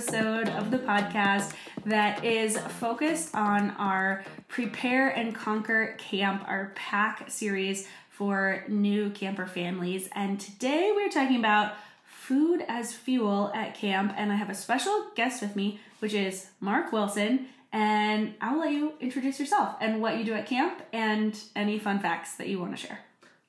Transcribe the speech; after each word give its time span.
episode 0.00 0.48
of 0.48 0.70
the 0.70 0.78
podcast 0.78 1.52
that 1.84 2.24
is 2.24 2.56
focused 2.56 3.34
on 3.34 3.68
our 3.72 4.24
Prepare 4.48 5.10
and 5.10 5.34
Conquer 5.34 5.94
Camp, 5.98 6.42
our 6.48 6.72
PACC 6.74 7.30
series 7.30 7.86
for 8.08 8.64
new 8.66 9.10
camper 9.10 9.46
families. 9.46 10.08
And 10.14 10.40
today 10.40 10.90
we're 10.96 11.10
talking 11.10 11.36
about 11.36 11.74
food 12.06 12.64
as 12.66 12.94
fuel 12.94 13.52
at 13.54 13.74
camp. 13.74 14.14
And 14.16 14.32
I 14.32 14.36
have 14.36 14.48
a 14.48 14.54
special 14.54 15.08
guest 15.16 15.42
with 15.42 15.54
me, 15.54 15.80
which 15.98 16.14
is 16.14 16.46
Marc 16.60 16.92
Wilson. 16.92 17.48
And 17.70 18.32
I'll 18.40 18.58
let 18.58 18.72
you 18.72 18.94
introduce 19.00 19.38
yourself 19.38 19.76
and 19.82 20.00
what 20.00 20.16
you 20.16 20.24
do 20.24 20.32
at 20.32 20.46
camp 20.46 20.80
and 20.94 21.38
any 21.54 21.78
fun 21.78 22.00
facts 22.00 22.36
that 22.36 22.48
you 22.48 22.58
want 22.58 22.74
to 22.74 22.86
share. 22.86 23.00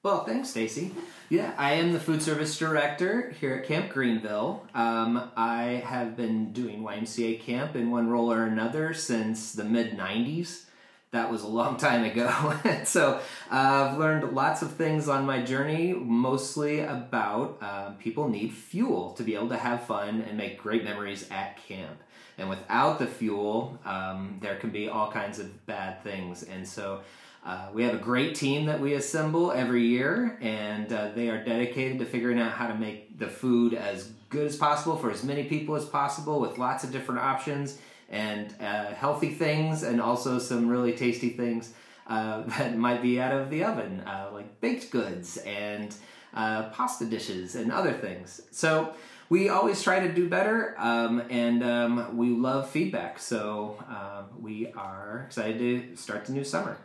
Well, 0.04 0.24
thanks, 0.24 0.50
Stacie. 0.50 0.90
Yeah, 1.30 1.54
I 1.60 1.74
am 1.74 1.94
the 1.94 2.00
food 2.00 2.24
service 2.24 2.58
director 2.58 3.36
here 3.40 3.54
at 3.58 3.68
Camp 3.68 3.92
Greenville. 3.92 4.66
Um, 4.74 5.30
I 5.38 5.84
have 5.86 6.18
been 6.18 6.54
doing 6.54 6.82
YMCA 6.82 7.40
camp 7.42 7.76
in 7.76 7.92
one 7.92 8.10
role 8.10 8.34
or 8.34 8.46
another 8.46 8.96
since 8.96 9.54
the 9.54 9.64
mid 9.64 9.96
90s. 9.96 10.64
That 11.12 11.30
was 11.30 11.44
a 11.44 11.48
long 11.48 11.78
time 11.78 12.04
ago. 12.04 12.56
so 12.84 13.20
uh, 13.52 13.90
I've 13.92 14.00
learned 14.00 14.34
lots 14.34 14.64
of 14.64 14.72
things 14.72 15.08
on 15.08 15.28
my 15.28 15.44
journey, 15.44 15.94
mostly 15.94 16.80
about 16.80 17.60
uh, 17.62 17.92
people 18.00 18.28
need 18.28 18.54
fuel 18.54 19.12
to 19.14 19.24
be 19.24 19.36
able 19.36 19.50
to 19.50 19.58
have 19.58 19.86
fun 19.86 20.22
and 20.28 20.36
make 20.36 20.58
great 20.58 20.84
memories 20.84 21.28
at 21.30 21.58
camp. 21.68 22.02
And 22.40 22.50
without 22.50 22.98
the 22.98 23.06
fuel, 23.06 23.80
um, 23.86 24.40
there 24.42 24.56
can 24.56 24.72
be 24.72 24.90
all 24.90 25.12
kinds 25.12 25.38
of 25.38 25.68
bad 25.68 26.04
things. 26.04 26.42
And 26.42 26.68
so 26.68 27.02
uh, 27.44 27.68
we 27.74 27.84
have 27.84 27.96
a 27.96 27.98
great 27.98 28.36
team 28.36 28.66
that 28.68 28.80
we 28.80 28.94
assemble 28.94 29.52
every 29.52 29.84
year, 29.84 30.38
and 30.42 30.94
uh, 30.94 31.10
they 31.16 31.28
are 31.30 31.44
dedicated 31.44 31.98
to 31.98 32.06
figuring 32.06 32.40
out 32.40 32.52
how 32.52 32.68
to 32.68 32.76
make 32.76 33.18
the 33.18 33.28
food 33.28 33.74
as 33.74 34.12
good 34.30 34.46
as 34.46 34.56
possible 34.56 34.96
for 34.96 35.10
as 35.10 35.24
many 35.24 35.44
people 35.46 35.76
as 35.76 35.86
possible 35.86 36.40
with 36.40 36.60
lots 36.60 36.84
of 36.84 36.92
different 36.92 37.20
options 37.20 37.80
and 38.10 38.54
uh, 38.60 38.94
healthy 38.94 39.34
things, 39.34 39.82
and 39.82 40.00
also 40.00 40.38
some 40.38 40.68
really 40.68 40.94
tasty 40.94 41.30
things 41.30 41.74
uh, 42.06 42.42
that 42.58 42.78
might 42.78 43.02
be 43.02 43.20
out 43.20 43.34
of 43.34 43.50
the 43.50 43.64
oven, 43.64 44.02
uh, 44.02 44.30
like 44.32 44.62
baked 44.62 44.92
goods 44.92 45.38
and 45.38 45.96
pasta 46.34 47.06
dishes 47.06 47.56
and 47.56 47.72
other 47.72 47.94
things. 47.94 48.42
So, 48.52 48.94
we 49.30 49.48
always 49.48 49.82
try 49.82 50.06
to 50.06 50.12
do 50.12 50.28
better, 50.28 50.76
um, 50.78 51.24
and 51.30 51.64
um, 51.64 52.18
we 52.18 52.32
love 52.32 52.70
feedback. 52.70 53.18
So, 53.18 53.82
um, 53.88 54.44
we 54.44 54.68
are 54.74 55.24
excited 55.26 55.96
to 55.96 55.96
start 55.96 56.26
the 56.26 56.34
new 56.34 56.44
summer. 56.44 56.78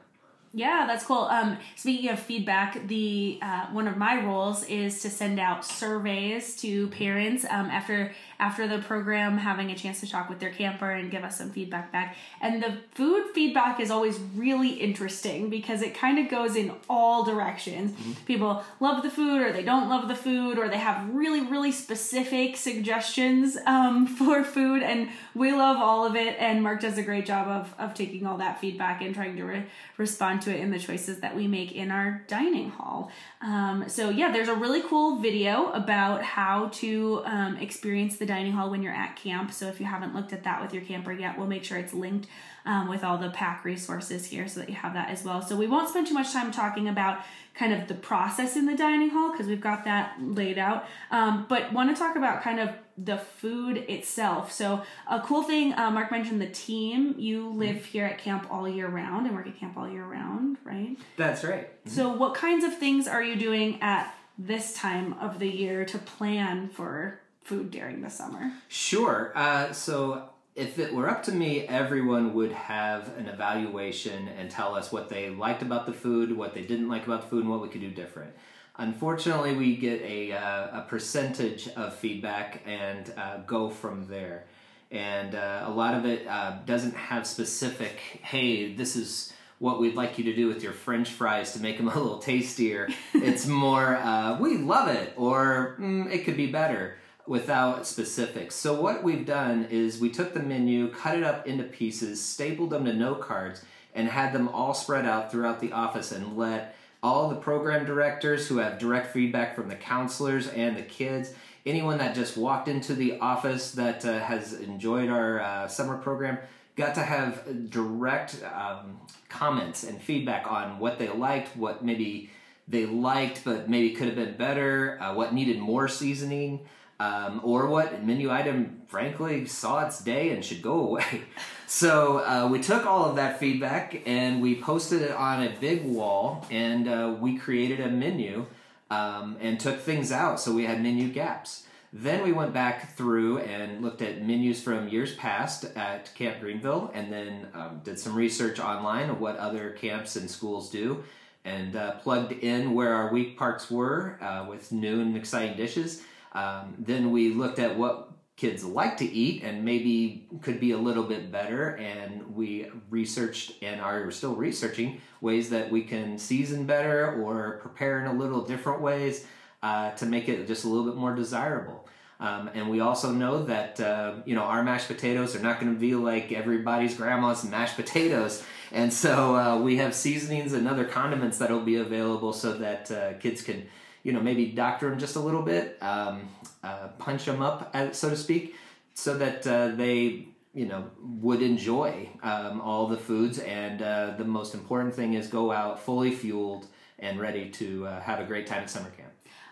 Yeah, 0.56 0.86
that's 0.86 1.04
cool. 1.04 1.24
Um, 1.24 1.58
speaking 1.74 2.08
of 2.08 2.18
feedback, 2.18 2.88
the 2.88 3.38
uh, 3.42 3.66
one 3.72 3.86
of 3.86 3.98
my 3.98 4.24
roles 4.24 4.64
is 4.64 5.02
to 5.02 5.10
send 5.10 5.38
out 5.38 5.66
surveys 5.66 6.56
to 6.62 6.88
parents 6.88 7.44
um, 7.44 7.66
after 7.66 8.14
after 8.38 8.66
the 8.66 8.78
program, 8.78 9.36
having 9.36 9.70
a 9.70 9.74
chance 9.74 10.00
to 10.00 10.10
talk 10.10 10.30
with 10.30 10.40
their 10.40 10.50
camper 10.50 10.90
and 10.90 11.10
give 11.10 11.24
us 11.24 11.36
some 11.36 11.50
feedback 11.50 11.92
back. 11.92 12.16
And 12.40 12.62
the 12.62 12.78
food 12.92 13.24
feedback 13.34 13.80
is 13.80 13.90
always 13.90 14.18
really 14.34 14.70
interesting 14.70 15.50
because 15.50 15.82
it 15.82 15.94
kind 15.94 16.18
of 16.18 16.30
goes 16.30 16.56
in 16.56 16.72
all 16.88 17.22
directions. 17.22 17.92
Mm-hmm. 17.92 18.12
People 18.24 18.64
love 18.80 19.02
the 19.02 19.10
food, 19.10 19.42
or 19.42 19.52
they 19.52 19.62
don't 19.62 19.90
love 19.90 20.08
the 20.08 20.14
food, 20.14 20.58
or 20.58 20.70
they 20.70 20.78
have 20.78 21.14
really 21.14 21.42
really 21.42 21.72
specific 21.72 22.56
suggestions 22.56 23.58
um, 23.66 24.06
for 24.18 24.42
food, 24.42 24.82
and 24.82 25.10
we 25.34 25.52
love 25.52 25.76
all 25.76 26.06
of 26.06 26.16
it. 26.16 26.34
And 26.38 26.62
Marc 26.62 26.80
does 26.80 26.96
a 26.96 27.02
great 27.02 27.26
job 27.26 27.46
of 27.46 27.74
of 27.78 27.92
taking 27.92 28.24
all 28.24 28.38
that 28.38 28.58
feedback 28.58 29.02
and 29.02 29.14
trying 29.14 29.36
to 29.36 29.44
re- 29.44 29.66
respond 29.98 30.40
to 30.45 30.45
it 30.54 30.60
in 30.60 30.70
the 30.70 30.78
choices 30.78 31.20
that 31.20 31.34
we 31.34 31.46
make 31.46 31.72
in 31.72 31.90
our 31.90 32.24
dining 32.28 32.70
hall. 32.70 33.10
Um, 33.40 33.84
so, 33.88 34.10
yeah, 34.10 34.32
there's 34.32 34.48
a 34.48 34.54
really 34.54 34.82
cool 34.82 35.18
video 35.18 35.70
about 35.72 36.22
how 36.22 36.68
to 36.74 37.22
um, 37.24 37.56
experience 37.56 38.16
the 38.16 38.26
dining 38.26 38.52
hall 38.52 38.70
when 38.70 38.82
you're 38.82 38.92
at 38.92 39.16
camp. 39.16 39.52
So, 39.52 39.66
if 39.68 39.80
you 39.80 39.86
haven't 39.86 40.14
looked 40.14 40.32
at 40.32 40.44
that 40.44 40.62
with 40.62 40.72
your 40.72 40.82
camper 40.82 41.12
yet, 41.12 41.38
we'll 41.38 41.46
make 41.46 41.64
sure 41.64 41.78
it's 41.78 41.94
linked 41.94 42.28
um, 42.64 42.88
with 42.88 43.04
all 43.04 43.18
the 43.18 43.30
PACC 43.30 43.64
resources 43.64 44.26
here 44.26 44.48
so 44.48 44.60
that 44.60 44.68
you 44.68 44.74
have 44.74 44.94
that 44.94 45.10
as 45.10 45.24
well. 45.24 45.42
So, 45.42 45.56
we 45.56 45.66
won't 45.66 45.88
spend 45.88 46.06
too 46.06 46.14
much 46.14 46.32
time 46.32 46.50
talking 46.52 46.88
about 46.88 47.20
kind 47.58 47.72
of 47.72 47.88
the 47.88 47.94
process 47.94 48.56
in 48.56 48.66
the 48.66 48.76
dining 48.76 49.10
hall 49.10 49.32
because 49.32 49.46
we've 49.46 49.60
got 49.60 49.84
that 49.84 50.16
laid 50.20 50.58
out. 50.58 50.86
Um, 51.10 51.46
but 51.48 51.72
want 51.72 51.94
to 51.94 51.98
talk 51.98 52.16
about 52.16 52.42
kind 52.42 52.60
of 52.60 52.70
the 52.98 53.16
food 53.16 53.78
itself. 53.88 54.52
So 54.52 54.82
a 55.10 55.20
cool 55.20 55.42
thing, 55.42 55.74
uh, 55.74 55.90
Marc 55.90 56.10
mentioned 56.10 56.40
the 56.40 56.48
team. 56.48 57.14
You 57.18 57.48
live 57.48 57.84
here 57.84 58.04
at 58.06 58.18
camp 58.18 58.46
all 58.50 58.68
year 58.68 58.88
round 58.88 59.26
and 59.26 59.34
work 59.34 59.46
at 59.46 59.58
camp 59.58 59.76
all 59.76 59.88
year 59.88 60.04
round, 60.04 60.58
right? 60.64 60.96
That's 61.16 61.44
right. 61.44 61.68
Mm-hmm. 61.68 61.96
So 61.96 62.12
what 62.12 62.34
kinds 62.34 62.64
of 62.64 62.76
things 62.76 63.08
are 63.08 63.22
you 63.22 63.36
doing 63.36 63.80
at 63.82 64.14
this 64.38 64.74
time 64.74 65.14
of 65.14 65.38
the 65.38 65.48
year 65.48 65.84
to 65.86 65.98
plan 65.98 66.68
for 66.68 67.20
food 67.42 67.70
during 67.70 68.02
the 68.02 68.10
summer? 68.10 68.52
Sure. 68.68 69.32
Uh, 69.34 69.72
so 69.72 70.30
if 70.56 70.78
it 70.78 70.92
were 70.92 71.08
up 71.08 71.22
to 71.24 71.32
me, 71.32 71.66
everyone 71.68 72.32
would 72.32 72.50
have 72.50 73.16
an 73.18 73.28
evaluation 73.28 74.26
and 74.28 74.50
tell 74.50 74.74
us 74.74 74.90
what 74.90 75.10
they 75.10 75.28
liked 75.28 75.60
about 75.60 75.84
the 75.84 75.92
food, 75.92 76.34
what 76.34 76.54
they 76.54 76.62
didn't 76.62 76.88
like 76.88 77.06
about 77.06 77.22
the 77.22 77.28
food, 77.28 77.42
and 77.42 77.50
what 77.50 77.60
we 77.60 77.68
could 77.68 77.82
do 77.82 77.90
different. 77.90 78.32
Unfortunately, 78.78 79.54
we 79.54 79.76
get 79.76 80.00
a, 80.00 80.32
uh, 80.32 80.80
a 80.80 80.86
percentage 80.88 81.68
of 81.68 81.94
feedback 81.94 82.62
and 82.64 83.12
uh, 83.18 83.38
go 83.46 83.68
from 83.68 84.06
there. 84.08 84.44
And 84.90 85.34
uh, 85.34 85.64
a 85.66 85.70
lot 85.70 85.94
of 85.94 86.06
it 86.06 86.26
uh, 86.26 86.56
doesn't 86.64 86.94
have 86.94 87.26
specific, 87.26 87.98
hey, 88.22 88.72
this 88.72 88.96
is 88.96 89.34
what 89.58 89.78
we'd 89.78 89.94
like 89.94 90.16
you 90.16 90.24
to 90.24 90.34
do 90.34 90.46
with 90.46 90.62
your 90.62 90.72
french 90.72 91.10
fries 91.10 91.52
to 91.52 91.60
make 91.60 91.76
them 91.76 91.88
a 91.88 91.94
little 91.94 92.18
tastier. 92.18 92.88
it's 93.14 93.46
more, 93.46 93.96
uh, 93.96 94.38
we 94.38 94.56
love 94.56 94.88
it, 94.88 95.12
or 95.16 95.76
mm, 95.78 96.10
it 96.10 96.24
could 96.24 96.36
be 96.36 96.46
better 96.46 96.96
without 97.26 97.86
specifics. 97.86 98.54
So, 98.54 98.80
what 98.80 99.02
we've 99.02 99.26
done 99.26 99.66
is 99.70 100.00
we 100.00 100.10
took 100.10 100.34
the 100.34 100.42
menu, 100.42 100.88
cut 100.90 101.16
it 101.16 101.24
up 101.24 101.46
into 101.46 101.64
pieces, 101.64 102.22
stapled 102.22 102.70
them 102.70 102.84
to 102.84 102.92
note 102.92 103.20
cards, 103.20 103.62
and 103.94 104.08
had 104.08 104.32
them 104.32 104.48
all 104.48 104.74
spread 104.74 105.06
out 105.06 105.30
throughout 105.30 105.60
the 105.60 105.72
office 105.72 106.12
and 106.12 106.36
let 106.36 106.76
all 107.02 107.28
the 107.28 107.36
program 107.36 107.84
directors 107.84 108.46
who 108.46 108.58
have 108.58 108.78
direct 108.78 109.12
feedback 109.12 109.54
from 109.54 109.68
the 109.68 109.74
counselors 109.74 110.48
and 110.48 110.76
the 110.76 110.82
kids, 110.82 111.32
anyone 111.64 111.98
that 111.98 112.14
just 112.14 112.36
walked 112.36 112.68
into 112.68 112.94
the 112.94 113.18
office 113.20 113.72
that 113.72 114.04
uh, 114.04 114.18
has 114.18 114.54
enjoyed 114.54 115.08
our 115.08 115.40
uh, 115.40 115.68
summer 115.68 115.96
program, 115.98 116.38
got 116.76 116.94
to 116.94 117.02
have 117.02 117.70
direct 117.70 118.42
um, 118.54 119.00
comments 119.28 119.84
and 119.84 120.00
feedback 120.00 120.50
on 120.50 120.78
what 120.78 120.98
they 120.98 121.08
liked, 121.08 121.56
what 121.56 121.84
maybe 121.84 122.30
they 122.68 122.84
liked 122.84 123.44
but 123.44 123.70
maybe 123.70 123.90
could 123.92 124.06
have 124.06 124.16
been 124.16 124.36
better, 124.36 124.98
uh, 125.00 125.14
what 125.14 125.32
needed 125.32 125.58
more 125.58 125.88
seasoning 125.88 126.60
um, 126.98 127.40
or 127.42 127.66
what 127.66 128.04
menu 128.04 128.30
item 128.30 128.82
frankly 128.88 129.46
saw 129.46 129.84
its 129.86 130.02
day 130.02 130.30
and 130.30 130.44
should 130.44 130.62
go 130.62 130.80
away. 130.80 131.22
So 131.68 132.18
uh, 132.18 132.48
we 132.48 132.60
took 132.60 132.86
all 132.86 133.06
of 133.06 133.16
that 133.16 133.40
feedback 133.40 134.02
and 134.06 134.40
we 134.40 134.54
posted 134.54 135.02
it 135.02 135.10
on 135.10 135.42
a 135.42 135.50
big 135.50 135.84
wall 135.84 136.46
and 136.48 136.88
uh, 136.88 137.16
we 137.18 137.38
created 137.38 137.80
a 137.80 137.88
menu 137.88 138.46
um, 138.88 139.36
and 139.40 139.58
took 139.58 139.80
things 139.80 140.12
out 140.12 140.38
so 140.38 140.52
we 140.52 140.64
had 140.64 140.80
menu 140.80 141.08
gaps. 141.08 141.66
Then 141.92 142.22
we 142.22 142.30
went 142.30 142.52
back 142.52 142.96
through 142.96 143.38
and 143.38 143.82
looked 143.82 144.00
at 144.00 144.24
menus 144.24 144.62
from 144.62 144.88
years 144.88 145.16
past 145.16 145.64
at 145.76 146.14
Camp 146.14 146.38
Greenville 146.38 146.92
and 146.94 147.12
then 147.12 147.48
um, 147.52 147.80
did 147.82 147.98
some 147.98 148.14
research 148.14 148.60
online 148.60 149.10
of 149.10 149.20
what 149.20 149.36
other 149.36 149.70
camps 149.70 150.14
and 150.14 150.30
schools 150.30 150.70
do 150.70 151.02
and 151.44 151.74
uh, 151.74 151.92
plugged 151.96 152.32
in 152.32 152.74
where 152.74 152.94
our 152.94 153.12
week 153.12 153.36
parks 153.36 153.70
were 153.70 154.18
uh, 154.20 154.46
with 154.48 154.70
new 154.70 155.00
and 155.00 155.16
exciting 155.16 155.56
dishes 155.56 156.02
um, 156.36 156.74
then 156.78 157.10
we 157.10 157.32
looked 157.32 157.58
at 157.58 157.76
what 157.76 158.12
kids 158.36 158.62
like 158.62 158.98
to 158.98 159.06
eat 159.06 159.42
and 159.42 159.64
maybe 159.64 160.28
could 160.42 160.60
be 160.60 160.72
a 160.72 160.76
little 160.78 161.02
bit 161.02 161.32
better. 161.32 161.70
And 161.76 162.36
we 162.36 162.66
researched 162.90 163.54
and 163.62 163.80
are 163.80 164.10
still 164.10 164.34
researching 164.34 165.00
ways 165.22 165.48
that 165.50 165.70
we 165.70 165.82
can 165.82 166.18
season 166.18 166.66
better 166.66 167.20
or 167.22 167.58
prepare 167.62 168.00
in 168.00 168.06
a 168.06 168.12
little 168.12 168.42
different 168.42 168.82
ways 168.82 169.24
uh, 169.62 169.92
to 169.92 170.04
make 170.04 170.28
it 170.28 170.46
just 170.46 170.64
a 170.64 170.68
little 170.68 170.84
bit 170.84 170.96
more 170.96 171.14
desirable. 171.14 171.88
Um, 172.20 172.50
and 172.52 172.68
we 172.68 172.80
also 172.80 173.12
know 173.12 173.44
that 173.44 173.80
uh, 173.80 174.16
you 174.24 174.34
know 174.34 174.42
our 174.42 174.62
mashed 174.62 174.88
potatoes 174.88 175.36
are 175.36 175.40
not 175.40 175.60
going 175.60 175.72
to 175.72 175.78
be 175.78 175.94
like 175.94 176.32
everybody's 176.32 176.94
grandma's 176.94 177.44
mashed 177.44 177.76
potatoes. 177.76 178.42
And 178.72 178.92
so 178.92 179.36
uh, 179.36 179.58
we 179.58 179.76
have 179.76 179.94
seasonings 179.94 180.52
and 180.52 180.66
other 180.66 180.84
condiments 180.84 181.38
that 181.38 181.50
will 181.50 181.60
be 181.60 181.76
available 181.76 182.32
so 182.32 182.54
that 182.54 182.90
uh, 182.90 183.14
kids 183.14 183.42
can 183.42 183.66
you 184.06 184.12
know, 184.12 184.20
maybe 184.20 184.46
doctor 184.46 184.88
them 184.88 185.00
just 185.00 185.16
a 185.16 185.20
little 185.20 185.42
bit, 185.42 185.82
um, 185.82 186.28
uh, 186.62 186.86
punch 186.96 187.24
them 187.24 187.42
up, 187.42 187.72
uh, 187.74 187.90
so 187.90 188.08
to 188.08 188.16
speak, 188.16 188.54
so 188.94 189.18
that 189.18 189.44
uh, 189.48 189.66
they, 189.74 190.28
you 190.54 190.64
know, 190.64 190.88
would 191.00 191.42
enjoy 191.42 192.08
um, 192.22 192.60
all 192.60 192.86
the 192.86 192.96
foods. 192.96 193.40
And 193.40 193.82
uh, 193.82 194.14
the 194.16 194.24
most 194.24 194.54
important 194.54 194.94
thing 194.94 195.14
is 195.14 195.26
go 195.26 195.50
out 195.50 195.80
fully 195.80 196.12
fueled 196.12 196.68
and 197.00 197.18
ready 197.18 197.50
to 197.50 197.88
uh, 197.88 198.00
have 198.00 198.20
a 198.20 198.24
great 198.24 198.46
time 198.46 198.62
at 198.62 198.70
summer 198.70 198.90
camp. 198.90 199.10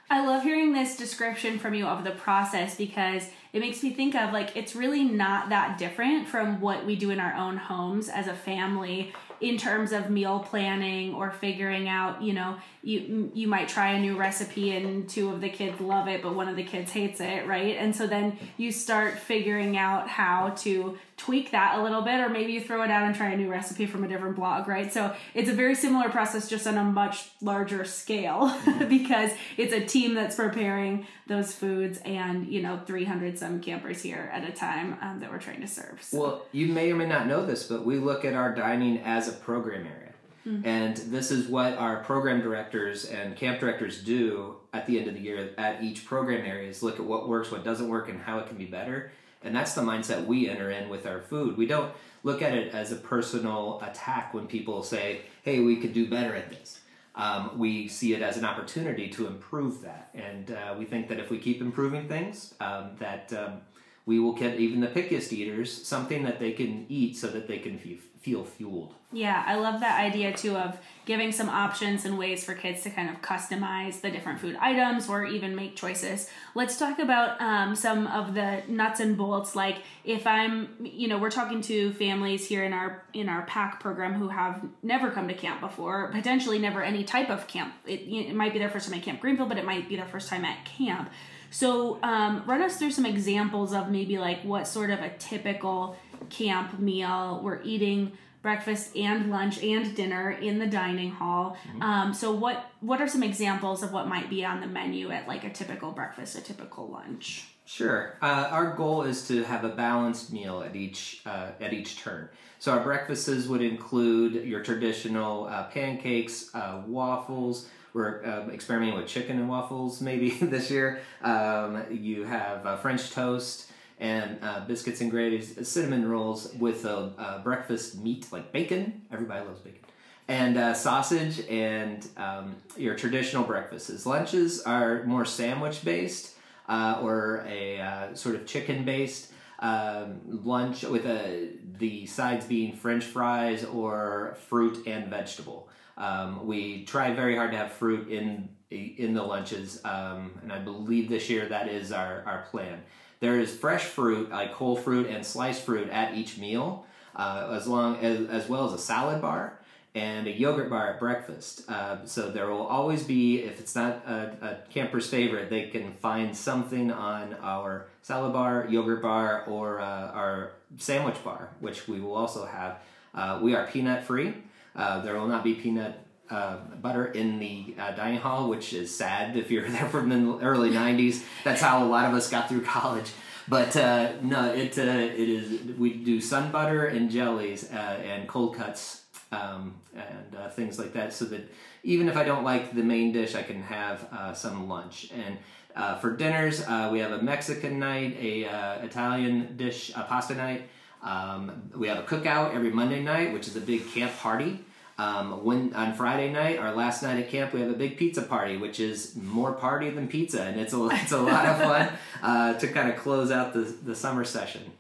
I 0.09 0.25
love 0.25 0.45
hearing 0.45 0.73
this 0.73 0.97
description 0.97 1.59
from 1.59 1.75
you 1.75 1.87
of 1.87 2.05
the 2.05 2.13
process 2.13 2.77
because 2.77 3.27
it 3.53 3.59
makes 3.59 3.83
me 3.83 3.91
think 3.91 4.15
of 4.15 4.33
like 4.33 4.57
it's 4.57 4.77
really 4.77 5.03
not 5.03 5.49
that 5.49 5.79
different 5.79 6.29
from 6.29 6.61
what 6.61 6.87
we 6.87 6.95
do 6.95 7.11
in 7.11 7.19
our 7.19 7.35
own 7.35 7.57
homes 7.57 8.09
as 8.09 8.29
a 8.29 8.35
family 8.35 9.13
in 9.41 9.59
terms 9.59 9.93
of 9.93 10.11
meal 10.11 10.39
planning 10.41 11.15
or 11.15 11.31
figuring 11.31 11.89
out 11.89 12.23
you 12.23 12.33
know 12.33 12.57
you 12.83 13.31
you 13.35 13.49
might 13.49 13.69
try 13.69 13.93
a 13.93 14.01
new 14.01 14.17
recipe 14.17 14.71
and 14.77 15.09
two 15.09 15.31
of 15.31 15.41
the 15.41 15.49
kids 15.49 15.81
love 15.81 16.09
it 16.09 16.23
but 16.23 16.35
one 16.35 16.49
of 16.49 16.57
the 16.57 16.63
kids 16.63 16.91
hates 16.91 17.21
it 17.21 17.47
right? 17.47 17.77
And 17.77 17.95
so 17.95 18.07
then 18.07 18.39
you 18.57 18.71
start 18.73 19.19
figuring 19.19 19.77
out 19.77 20.09
how 20.09 20.51
to 20.59 20.99
tweak 21.17 21.53
that 21.53 21.79
a 21.79 21.83
little 21.83 22.03
bit 22.03 22.21
or 22.21 22.29
maybe 22.29 22.53
you 22.53 22.61
throw 22.61 22.83
it 22.83 22.91
out 22.91 23.05
and 23.05 23.15
try 23.15 23.31
a 23.31 23.37
new 23.37 23.49
recipe 23.49 23.87
from 23.87 24.05
a 24.05 24.09
different 24.09 24.37
blog 24.37 24.69
right? 24.69 24.93
So 24.93 25.15
it's 25.35 25.49
a 25.49 25.55
very 25.55 25.75
similar 25.75 26.09
process 26.09 26.49
just 26.49 26.67
on 26.67 26.77
a 26.77 26.85
much 26.85 27.31
larger 27.41 27.85
scale 27.85 28.57
because 28.89 29.31
it's 29.57 29.73
a 29.73 29.85
team 29.85 30.15
that's 30.15 30.37
preparing 30.37 31.07
those 31.27 31.55
foods 31.55 31.99
and 32.05 32.47
you 32.47 32.61
know 32.61 32.81
300 32.87 33.39
some 33.39 33.61
campers 33.61 34.03
here 34.03 34.31
at 34.33 34.49
a 34.49 34.53
time 34.53 34.99
um, 35.01 35.21
that 35.21 35.31
we're 35.31 35.39
trying 35.39 35.61
to 35.61 35.67
serve 35.67 36.03
so. 36.03 36.21
well 36.21 36.47
you 36.53 36.67
may 36.67 36.93
or 36.93 36.97
may 36.97 37.07
not 37.07 37.27
know 37.27 37.47
this 37.47 37.65
but 37.67 37.85
we 37.85 37.97
look 37.97 38.25
at 38.25 38.35
our 38.35 38.55
dining 38.55 38.99
as 38.99 39.29
a 39.29 39.33
program 39.33 39.87
area 39.87 40.05
Mm-hmm. 40.47 40.67
And 40.67 40.97
this 40.97 41.31
is 41.31 41.49
what 41.49 41.75
our 41.79 42.03
program 42.05 42.41
directors 42.43 43.07
and 43.07 43.35
camp 43.35 43.61
directors 43.61 44.03
do 44.03 44.57
at 44.73 44.87
the 44.87 44.99
end 44.99 45.09
of 45.09 45.15
the 45.15 45.21
year 45.21 45.51
at 45.57 45.83
each 45.83 46.05
program 46.05 46.45
area 46.45 46.69
is 46.69 46.83
look 46.83 46.97
at 46.97 47.05
what 47.05 47.29
works, 47.29 47.51
what 47.51 47.65
doesn't 47.65 47.89
work, 47.89 48.09
and 48.09 48.21
how 48.21 48.39
it 48.39 48.49
can 48.49 48.59
be 48.59 48.67
better. 48.67 49.11
And 49.43 49.55
that's 49.55 49.75
the 49.75 49.83
mindset 49.83 50.27
we 50.27 50.49
enter 50.49 50.71
in 50.71 50.89
with 50.89 51.07
our 51.07 51.21
food. 51.21 51.57
We 51.57 51.67
don't 51.67 51.93
look 52.23 52.43
at 52.43 52.55
it 52.55 52.75
as 52.75 52.93
a 52.93 52.97
personal 52.97 53.81
attack 53.83 54.35
when 54.35 54.47
people 54.47 54.83
say, 54.83 55.23
hey, 55.43 55.61
we 55.61 55.77
could 55.77 55.93
do 55.93 56.09
better 56.09 56.35
at 56.35 56.51
this. 56.51 56.81
Um, 57.17 57.59
we 57.59 57.87
see 57.87 58.13
it 58.13 58.23
as 58.23 58.37
an 58.37 58.45
opportunity 58.45 59.09
to 59.11 59.27
improve 59.27 59.83
that. 59.83 60.11
And 60.15 60.51
uh, 60.51 60.75
we 60.77 60.85
think 60.85 61.09
that 61.09 61.21
if 61.21 61.31
we 61.31 61.39
keep 61.39 61.61
improving 61.61 62.09
things, 62.09 62.55
um, 62.61 62.91
that 62.99 63.33
um, 63.33 63.61
we 64.07 64.19
will 64.19 64.33
get 64.33 64.61
even 64.61 64.81
the 64.81 64.87
pickiest 64.87 65.33
eaters 65.33 65.87
something 65.87 66.25
that 66.25 66.39
they 66.39 66.53
can 66.53 66.87
eat 66.89 67.17
so 67.17 67.29
that 67.29 67.49
they 67.49 67.59
can 67.59 67.79
feel 68.25 68.45
fueled. 68.45 68.95
Yeah, 69.13 69.45
I 69.47 69.57
love 69.57 69.81
that 69.81 70.01
idea 70.01 70.35
too 70.35 70.57
of 70.57 70.79
giving 71.07 71.31
some 71.31 71.49
options 71.49 72.05
and 72.05 72.19
ways 72.19 72.43
for 72.43 72.55
kids 72.55 72.83
to 72.83 72.91
kind 72.91 73.09
of 73.09 73.21
customize 73.21 74.01
the 74.01 74.11
different 74.11 74.41
food 74.41 74.57
items 74.57 75.09
or 75.09 75.25
even 75.25 75.55
make 75.55 75.77
choices. 75.77 76.29
Let's 76.55 76.79
talk 76.79 76.99
about 76.99 77.41
um, 77.41 77.77
some 77.77 78.07
of 78.07 78.35
the 78.35 78.63
nuts 78.67 79.01
and 79.01 79.17
bolts. 79.17 79.55
Like 79.55 79.79
if 80.05 80.27
I'm, 80.27 80.71
you 80.81 81.07
know, 81.07 81.19
we're 81.19 81.31
talking 81.31 81.61
to 81.63 81.93
families 81.93 82.47
here 82.47 82.65
in 82.65 82.73
our 82.73 83.05
in 83.13 83.29
our 83.29 83.43
pack 83.43 83.79
program 83.79 84.15
who 84.15 84.29
have 84.29 84.65
never 84.83 85.11
come 85.11 85.29
to 85.29 85.35
camp 85.35 85.61
before, 85.61 86.11
potentially 86.11 86.59
never 86.59 86.83
any 86.83 87.05
type 87.05 87.31
of 87.31 87.47
camp. 87.47 87.75
It, 87.87 88.01
it 88.01 88.35
might 88.35 88.53
be 88.53 88.59
their 88.59 88.71
first 88.71 88.89
time 88.89 88.99
at 88.99 89.05
Camp 89.05 89.21
Greenville, 89.21 89.47
but 89.47 89.59
it 89.59 89.65
might 89.65 89.89
be 89.89 89.97
their 89.97 90.09
first 90.09 90.29
time 90.29 90.45
at 90.45 90.65
camp. 90.65 91.11
So, 91.55 92.01
um, 92.03 92.43
run 92.47 92.63
us 92.63 92.79
through 92.79 92.91
some 92.91 93.07
examples 93.07 93.73
of 93.73 93.89
maybe 93.89 94.19
like 94.19 94.43
what 94.43 94.67
sort 94.67 94.91
of 94.91 94.99
a 94.99 95.11
typical 95.21 95.97
camp 96.29 96.81
meal 96.81 97.41
we're 97.45 97.63
eating 97.63 98.11
breakfast 98.43 98.97
and 98.97 99.31
lunch 99.31 99.63
and 99.63 99.95
dinner 99.95 100.33
in 100.33 100.59
the 100.59 100.67
dining 100.67 101.13
hall. 101.13 101.57
Mm-hmm. 101.69 101.83
Um, 101.83 102.13
so, 102.13 102.33
what 102.33 102.65
what 102.81 103.01
are 103.01 103.07
some 103.07 103.23
examples 103.23 103.85
of 103.85 103.93
what 103.93 104.09
might 104.09 104.29
be 104.29 104.45
on 104.45 104.61
the 104.61 104.67
menu 104.67 105.13
at 105.13 105.29
like 105.29 105.45
a 105.45 105.51
typical 105.51 105.93
breakfast, 105.93 106.37
a 106.37 106.41
typical 106.41 106.89
lunch? 106.89 107.45
Sure. 107.67 108.19
Uh, 108.21 108.49
our 108.51 108.75
goal 108.75 109.03
is 109.03 109.29
to 109.29 109.45
have 109.45 109.63
a 109.63 109.69
balanced 109.69 110.33
meal 110.33 110.61
at 110.61 110.75
each 110.75 111.23
uh, 111.25 111.51
at 111.61 111.73
each 111.73 111.99
turn. 111.99 112.29
So 112.59 112.73
our 112.73 112.81
breakfasts 112.83 113.47
would 113.47 113.63
include 113.63 114.45
your 114.45 114.61
traditional 114.61 115.47
uh, 115.47 115.69
pancakes, 115.69 116.53
uh, 116.53 116.83
waffles, 116.85 117.69
we're 117.95 118.23
um, 118.25 118.51
experimenting 118.51 118.97
with 118.97 119.07
chicken 119.07 119.39
and 119.39 119.49
waffles 119.49 120.03
maybe 120.03 120.31
this 120.43 120.71
year. 120.71 121.01
Um, 121.23 121.85
you 121.91 122.25
have 122.25 122.67
uh, 122.67 122.77
French 122.77 123.11
toast 123.13 123.71
and 123.99 124.39
uh, 124.43 124.61
biscuits 124.67 125.01
and 125.01 125.11
gravy, 125.11 125.41
cinnamon 125.41 126.09
rolls 126.09 126.53
with 126.55 126.85
a, 126.85 127.13
a, 127.17 127.41
breakfast 127.43 127.97
meat 127.97 128.27
like 128.33 128.53
bacon. 128.53 129.03
Everybody 129.13 129.47
loves 129.47 129.61
bacon. 129.61 129.81
And 130.27 130.59
uh, 130.59 130.75
sausage 130.75 131.47
and 131.49 132.07
um, 132.17 132.57
your 132.77 132.97
traditional 132.97 133.45
breakfasts. 133.45 134.05
Lunches 134.05 134.63
are 134.63 135.05
more 135.05 135.25
sandwich 135.25 135.85
based 135.85 136.35
uh, 136.69 136.99
or 137.03 137.47
a 137.47 137.81
uh, 137.81 138.15
sort 138.15 138.35
of 138.35 138.47
chicken 138.47 138.85
based. 138.85 139.31
Um, 139.61 140.21
lunch 140.45 140.83
with 140.83 141.07
a, 141.07 141.51
the 141.79 142.07
sides 142.07 142.45
being 142.45 142.75
French 142.75 143.05
fries 143.05 143.65
or 143.65 144.37
fruit 144.49 144.87
and 144.87 145.07
vegetable. 145.09 145.69
Um, 145.97 146.47
we 146.47 146.85
try 146.85 147.13
very 147.15 147.37
hard 147.37 147.53
to 147.53 147.57
have 147.57 147.73
fruit 147.73 148.09
in 148.09 148.49
in 148.71 149.15
the 149.15 149.23
lunches, 149.23 149.81
um, 149.85 150.33
and 150.43 150.53
I 150.53 150.59
believe 150.59 151.09
this 151.09 151.31
year 151.31 151.47
that 151.47 151.69
is 151.69 151.93
our, 151.93 152.25
our 152.27 152.43
plan. 152.51 152.83
There 153.21 153.39
is 153.39 153.55
fresh 153.55 153.85
fruit, 153.85 154.31
like 154.31 154.51
whole 154.51 154.75
fruit 154.75 155.07
and 155.07 155.25
sliced 155.25 155.63
fruit, 155.63 155.89
at 155.91 156.15
each 156.15 156.39
meal, 156.39 156.85
uh, 157.15 157.51
as 157.53 157.69
long 157.69 157.97
as 157.99 158.29
as 158.29 158.49
well 158.49 158.67
as 158.67 158.73
a 158.73 158.79
salad 158.79 159.23
bar 159.23 159.61
and 159.95 160.27
a 160.27 160.31
yogurt 160.31 160.69
bar 160.69 160.91
at 160.91 160.99
breakfast. 160.99 161.69
Uh, 161.71 162.05
so 162.05 162.31
there 162.31 162.49
will 162.49 162.67
always 162.67 163.05
be, 163.05 163.43
if 163.43 163.61
it's 163.61 163.77
not 163.77 164.05
a, 164.07 164.37
a, 164.43 164.73
camper's 164.73 165.09
favorite, 165.09 165.51
they 165.51 165.69
can 165.69 165.93
find 165.95 166.37
something 166.37 166.91
on 166.91 167.35
our 167.41 167.87
salad 168.03 168.33
bar, 168.33 168.67
yogurt 168.69 169.01
bar, 169.01 169.45
or 169.47 169.81
uh, 169.81 170.11
our 170.11 170.53
sandwich 170.79 171.23
bar, 171.23 171.51
which 171.61 171.87
we 171.87 172.01
will 172.01 172.15
also 172.15 172.45
have. 172.45 172.79
Uh, 173.15 173.39
we 173.41 173.55
are 173.55 173.69
peanut 173.69 174.03
free. 174.03 174.35
Uh, 174.77 175.01
there 175.03 175.19
will 175.19 175.29
not 175.29 175.45
be 175.45 175.55
peanut 175.55 176.01
uh, 176.31 176.57
butter 176.81 177.07
in 177.07 177.39
the 177.39 177.75
uh, 177.79 177.93
dining 177.93 178.19
hall, 178.19 178.49
which 178.49 178.73
is 178.73 178.95
sad 178.95 179.37
if 179.37 179.51
you're 179.51 179.69
there 179.71 179.89
from 179.89 180.09
the 180.09 180.39
early 180.45 180.71
'90s. 180.71 181.23
That's 181.45 181.61
how 181.61 181.85
a 181.85 181.87
lot 181.87 182.07
of 182.07 182.15
us 182.15 182.31
got 182.31 182.49
through 182.49 182.63
college. 182.65 183.11
But 183.47 183.77
uh, 183.77 184.13
no, 184.23 184.53
it 184.53 184.79
uh, 184.79 184.83
it 184.83 185.29
is. 185.29 185.77
We 185.77 185.95
do 185.95 186.21
sun 186.21 186.51
butter 186.51 186.87
and 186.87 187.11
jellies 187.11 187.71
uh, 187.71 187.77
and 187.77 188.27
cold 188.27 188.57
cuts 188.57 189.03
um, 189.33 189.75
and 189.95 190.53
things 190.53 190.79
like 190.79 190.95
that, 190.95 191.13
so 191.13 191.27
that 191.27 191.43
even 191.83 192.09
if 192.09 192.17
I 192.17 192.25
don't 192.25 192.45
like 192.45 192.75
the 192.75 192.83
main 192.83 193.13
dish, 193.13 193.35
I 193.35 193.43
can 193.43 193.63
have 193.63 194.35
some 194.35 194.69
lunch. 194.69 195.11
And 195.15 196.01
for 196.01 196.17
dinners, 196.17 196.61
we 196.91 197.01
have 197.01 197.13
a 197.13 197.21
Mexican 197.23 197.79
night, 197.79 198.17
a 198.19 198.83
Italian 198.83 199.59
dish, 199.59 199.91
a 199.91 200.05
pasta 200.05 200.35
night. 200.35 200.71
Um, 201.05 201.71
we 201.77 201.87
have 201.89 201.99
a 201.99 202.03
cookout 202.03 202.55
every 202.55 202.71
Monday 202.71 203.03
night, 203.03 203.33
which 203.33 203.47
is 203.47 203.55
a 203.55 203.61
big 203.61 203.87
camp 203.91 204.17
party. 204.19 204.59
Um, 204.97 205.45
when 205.45 205.75
on 205.75 205.95
Friday 205.95 206.33
night, 206.33 206.59
our 206.59 206.73
last 206.73 207.03
night 207.03 207.19
at 207.19 207.29
camp, 207.29 207.53
we 207.53 207.61
have 207.61 207.71
a 207.71 207.75
big 207.75 207.97
pizza 207.97 208.23
party, 208.23 208.57
which 208.57 208.81
is 208.81 209.15
more 209.17 209.53
party 209.53 209.91
than 209.91 210.09
pizza, 210.09 210.43
and 210.43 210.59
it's 210.59 210.73
a 210.73 210.89
it's 210.93 211.13
a 211.13 211.21
lot 211.21 211.47
of 211.47 211.59
fun 211.59 211.93
uh, 212.23 212.55
to 212.55 212.69
kind 212.69 212.89
of 212.89 212.97
close 212.97 213.31
out 213.31 213.53
the 213.53 213.61
the 213.61 213.95
summer 213.95 214.25
session. 214.25 214.73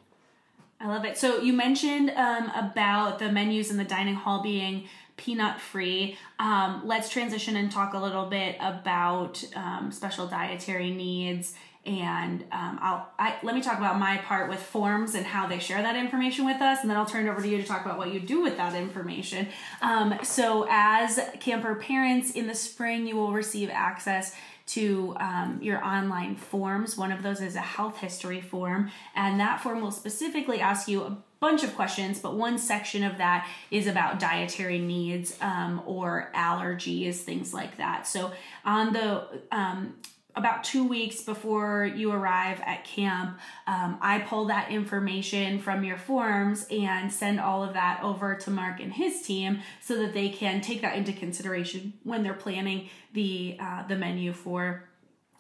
I 0.80 0.88
love 0.88 1.04
it. 1.04 1.16
So 1.18 1.40
you 1.40 1.52
mentioned 1.52 2.10
um, 2.10 2.50
about 2.50 3.18
the 3.18 3.30
menus 3.30 3.70
in 3.70 3.76
the 3.76 3.84
dining 3.84 4.14
hall 4.14 4.42
being 4.42 4.84
peanut 5.16 5.60
free. 5.60 6.18
Um, 6.38 6.82
let's 6.84 7.08
transition 7.08 7.56
and 7.56 7.70
talk 7.70 7.94
a 7.94 7.98
little 7.98 8.26
bit 8.26 8.56
about 8.60 9.42
um, 9.56 9.92
special 9.92 10.26
dietary 10.26 10.90
needs 10.90 11.54
and 11.86 12.42
um, 12.50 12.78
I'll 12.80 13.12
I, 13.18 13.36
let 13.42 13.54
me 13.54 13.60
talk 13.60 13.78
about 13.78 13.98
my 13.98 14.18
part 14.18 14.48
with 14.48 14.60
forms 14.60 15.14
and 15.14 15.26
how 15.26 15.46
they 15.46 15.58
share 15.58 15.82
that 15.82 15.96
information 15.96 16.44
with 16.44 16.60
us, 16.60 16.80
and 16.80 16.90
then 16.90 16.96
I'll 16.96 17.06
turn 17.06 17.26
it 17.26 17.30
over 17.30 17.42
to 17.42 17.48
you 17.48 17.58
to 17.58 17.66
talk 17.66 17.84
about 17.84 17.98
what 17.98 18.12
you 18.12 18.20
do 18.20 18.42
with 18.42 18.56
that 18.56 18.74
information. 18.74 19.48
Um, 19.82 20.18
so, 20.22 20.66
as 20.70 21.20
camper 21.40 21.74
parents 21.74 22.30
in 22.30 22.46
the 22.46 22.54
spring, 22.54 23.06
you 23.06 23.16
will 23.16 23.32
receive 23.32 23.70
access 23.70 24.34
to 24.66 25.14
um, 25.20 25.58
your 25.60 25.84
online 25.84 26.36
forms. 26.36 26.96
One 26.96 27.12
of 27.12 27.22
those 27.22 27.42
is 27.42 27.54
a 27.54 27.60
health 27.60 27.98
history 27.98 28.40
form, 28.40 28.90
and 29.14 29.38
that 29.40 29.60
form 29.62 29.82
will 29.82 29.90
specifically 29.90 30.60
ask 30.60 30.88
you 30.88 31.02
a 31.02 31.16
bunch 31.40 31.62
of 31.62 31.74
questions, 31.76 32.20
but 32.20 32.34
one 32.34 32.56
section 32.56 33.04
of 33.04 33.18
that 33.18 33.46
is 33.70 33.86
about 33.86 34.18
dietary 34.18 34.78
needs 34.78 35.36
um, 35.42 35.82
or 35.84 36.30
allergies, 36.34 37.16
things 37.16 37.52
like 37.52 37.76
that. 37.76 38.06
So 38.06 38.32
on 38.64 38.94
the 38.94 39.42
um, 39.52 39.94
about 40.36 40.64
two 40.64 40.86
weeks 40.86 41.22
before 41.22 41.86
you 41.86 42.10
arrive 42.10 42.60
at 42.64 42.84
camp, 42.84 43.38
um, 43.66 43.98
I 44.00 44.18
pull 44.18 44.46
that 44.46 44.70
information 44.70 45.60
from 45.60 45.84
your 45.84 45.96
forms 45.96 46.66
and 46.70 47.12
send 47.12 47.38
all 47.38 47.62
of 47.62 47.74
that 47.74 48.00
over 48.02 48.34
to 48.34 48.50
Marc 48.50 48.80
and 48.80 48.92
his 48.92 49.22
team 49.22 49.60
so 49.80 49.96
that 49.98 50.12
they 50.12 50.28
can 50.28 50.60
take 50.60 50.82
that 50.82 50.96
into 50.96 51.12
consideration 51.12 51.92
when 52.02 52.22
they're 52.22 52.34
planning 52.34 52.88
the 53.12 53.56
uh, 53.60 53.86
the 53.86 53.96
menu 53.96 54.32
for 54.32 54.88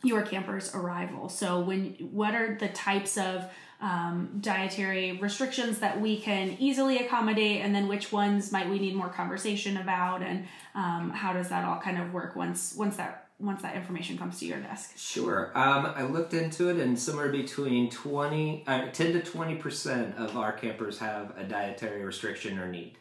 your 0.04 0.22
camper's 0.22 0.74
arrival. 0.74 1.28
So 1.28 1.60
when 1.60 1.94
what 2.12 2.34
are 2.34 2.56
the 2.56 2.68
types 2.68 3.16
of 3.16 3.46
um, 3.80 4.38
dietary 4.40 5.18
restrictions 5.18 5.80
that 5.80 6.00
we 6.00 6.18
can 6.18 6.56
easily 6.60 6.98
accommodate, 6.98 7.62
and 7.62 7.74
then 7.74 7.88
which 7.88 8.12
ones 8.12 8.52
might 8.52 8.68
we 8.68 8.78
need 8.78 8.94
more 8.94 9.08
conversation 9.08 9.76
about, 9.76 10.22
and 10.22 10.46
um, 10.74 11.10
how 11.10 11.32
does 11.32 11.48
that 11.48 11.64
all 11.64 11.80
kind 11.80 12.00
of 12.00 12.12
work 12.12 12.36
once 12.36 12.74
once 12.76 12.96
that 12.96 13.23
once 13.44 13.62
that 13.62 13.76
information 13.76 14.16
comes 14.16 14.38
to 14.40 14.46
your 14.46 14.60
desk? 14.60 14.96
Sure. 14.96 15.50
Um, 15.54 15.86
I 15.86 16.02
looked 16.02 16.34
into 16.34 16.68
it, 16.68 16.78
and 16.78 16.98
somewhere 16.98 17.28
between 17.28 17.90
20, 17.90 18.64
uh, 18.66 18.86
10 18.90 19.12
to 19.12 19.20
20% 19.20 20.16
of 20.16 20.36
our 20.36 20.52
campers 20.52 20.98
have 20.98 21.36
a 21.36 21.44
dietary 21.44 22.04
restriction 22.04 22.58
or 22.58 22.68
need. 22.68 22.96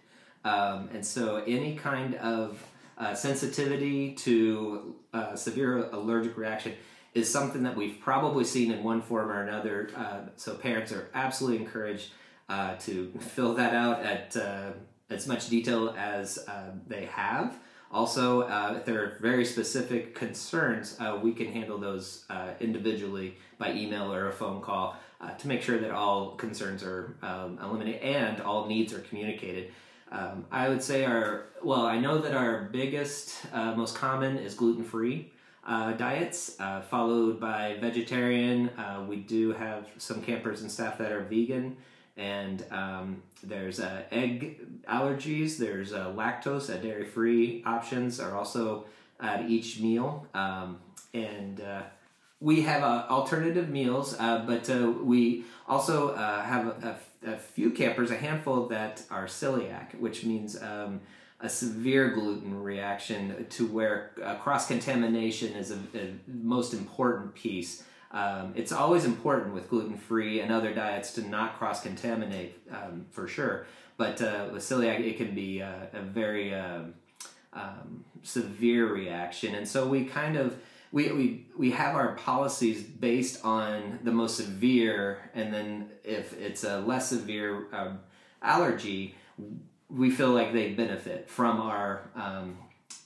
Um, 0.46 0.90
and 0.94 1.06
so 1.06 1.44
any 1.48 1.76
kind 1.76 2.16
of 2.16 2.64
uh, 2.98 3.14
sensitivity 3.16 4.14
to 4.14 4.96
uh, 5.14 5.36
severe 5.36 5.90
allergic 5.90 6.38
reaction 6.38 6.74
is 7.14 7.32
something 7.32 7.64
that 7.64 7.76
we've 7.76 8.00
probably 8.00 8.44
seen 8.44 8.72
in 8.72 8.84
one 8.84 9.02
form 9.02 9.30
or 9.30 9.42
another. 9.42 9.90
Uh, 9.96 10.22
so 10.36 10.56
parents 10.56 10.92
are 10.92 11.10
absolutely 11.14 11.64
encouraged 11.64 12.12
uh, 12.50 12.76
to 12.76 13.12
fill 13.20 13.54
that 13.56 13.74
out 13.74 14.02
at 14.04 14.36
uh, 14.36 14.72
as 15.10 15.28
much 15.28 15.50
detail 15.50 15.96
as 15.98 16.40
they 16.88 17.06
have. 17.06 17.58
Also, 17.94 18.42
uh, 18.42 18.74
if 18.78 18.86
there 18.86 19.04
are 19.04 19.18
very 19.22 19.46
specific 19.46 20.16
concerns, 20.16 20.98
uh, 21.00 21.20
we 21.22 21.32
can 21.32 21.48
handle 21.48 21.78
those 21.78 22.26
individually 22.60 23.36
by 23.58 23.72
email 23.72 24.12
or 24.12 24.30
a 24.30 24.32
phone 24.32 24.62
call 24.62 24.98
to 25.38 25.48
make 25.48 25.62
sure 25.62 25.78
that 25.78 25.92
all 25.92 26.32
concerns 26.32 26.84
are 26.84 27.16
um, 27.22 27.58
eliminated 27.64 28.02
and 28.02 28.42
all 28.42 28.66
needs 28.66 28.94
are 28.94 29.00
communicated. 29.00 29.72
Um, 30.12 30.46
I 30.52 30.70
would 30.70 30.84
say 30.84 31.06
our, 31.06 31.46
well, 31.64 31.86
I 31.86 32.00
know 32.00 32.18
that 32.20 32.34
our 32.34 32.64
biggest, 32.72 33.46
most 33.54 33.96
common 33.96 34.38
is 34.38 34.54
gluten 34.56 34.84
free 34.84 35.32
uh, 35.66 35.94
diets, 35.94 36.60
uh, 36.60 36.82
followed 36.82 37.40
by 37.40 37.78
vegetarian. 37.80 38.70
Uh, 38.70 39.06
we 39.08 39.18
do 39.18 39.54
have 39.54 39.88
some 39.98 40.22
campers 40.22 40.62
and 40.62 40.72
staff 40.72 40.98
that 40.98 41.12
are 41.12 41.22
vegan, 41.22 41.78
and 42.18 42.64
um, 42.72 43.24
there's 43.44 43.80
uh, 43.80 44.04
egg 44.12 44.84
allergies. 44.86 45.58
There's 45.58 45.94
uh, 45.94 46.08
lactose, 46.08 46.68
dairy 46.82 47.06
free 47.06 47.64
options 47.66 48.20
are 48.20 48.36
also 48.36 48.86
at 49.20 49.50
each 49.50 49.80
meal, 49.80 50.28
um, 50.34 50.80
and 51.14 51.62
uh, 51.62 51.84
we 52.40 52.62
have 52.64 52.84
alternative 52.84 53.70
meals, 53.70 54.16
but 54.16 54.68
we 55.02 55.46
also 55.68 56.14
have 56.16 56.68
a, 56.68 57.00
a, 57.26 57.38
few 57.38 57.72
campers, 57.72 58.12
a 58.12 58.18
handful 58.18 58.68
that 58.68 59.02
are 59.10 59.26
celiac, 59.26 59.96
which 59.98 60.26
means 60.26 60.62
um, 60.62 61.00
a 61.44 61.50
severe 61.50 62.10
gluten 62.10 62.64
reaction 62.64 63.46
to 63.50 63.68
where 63.68 64.12
uh, 64.24 64.36
cross 64.36 64.66
contamination 64.66 65.54
is 65.54 65.72
a, 65.72 65.80
a, 65.94 66.14
most 66.28 66.74
important 66.74 67.36
piece. 67.36 67.84
Um, 68.14 68.54
it's 68.56 68.72
always 68.72 69.06
important 69.06 69.56
with 69.56 69.70
gluten 69.70 69.98
free 69.98 70.40
and 70.40 70.52
other 70.52 70.74
diets 70.74 71.14
to 71.14 71.28
not 71.28 71.58
cross 71.58 71.82
contaminate 71.82 72.62
um, 72.72 73.08
for 73.10 73.28
sure. 73.28 73.66
But 73.98 74.22
uh, 74.22 74.50
with 74.54 74.62
celiac, 74.62 75.00
it 75.00 75.18
can 75.18 75.34
be 75.34 75.62
uh, 75.62 75.88
a 75.94 76.02
very 76.02 76.54
um, 76.54 76.94
um, 77.54 78.06
severe 78.22 78.94
reaction, 78.94 79.56
and 79.56 79.68
so 79.68 79.88
we 79.88 80.06
kind 80.06 80.36
of 80.36 80.58
we, 80.92 81.12
we 81.12 81.46
we 81.58 81.72
have 81.72 81.96
our 81.96 82.16
policies 82.16 82.84
based 82.84 83.44
on 83.46 84.00
the 84.04 84.12
most 84.12 84.38
severe, 84.38 85.30
and 85.34 85.54
then 85.54 85.90
if 86.04 86.34
it's 86.40 86.64
a 86.64 86.80
less 86.80 87.10
severe 87.10 87.68
um, 87.72 88.00
allergy, 88.42 89.16
we 89.90 90.10
feel 90.10 90.32
like 90.32 90.54
they 90.54 90.74
benefit 90.74 91.30
from 91.30 91.62
our 91.62 92.10
um, 92.16 92.58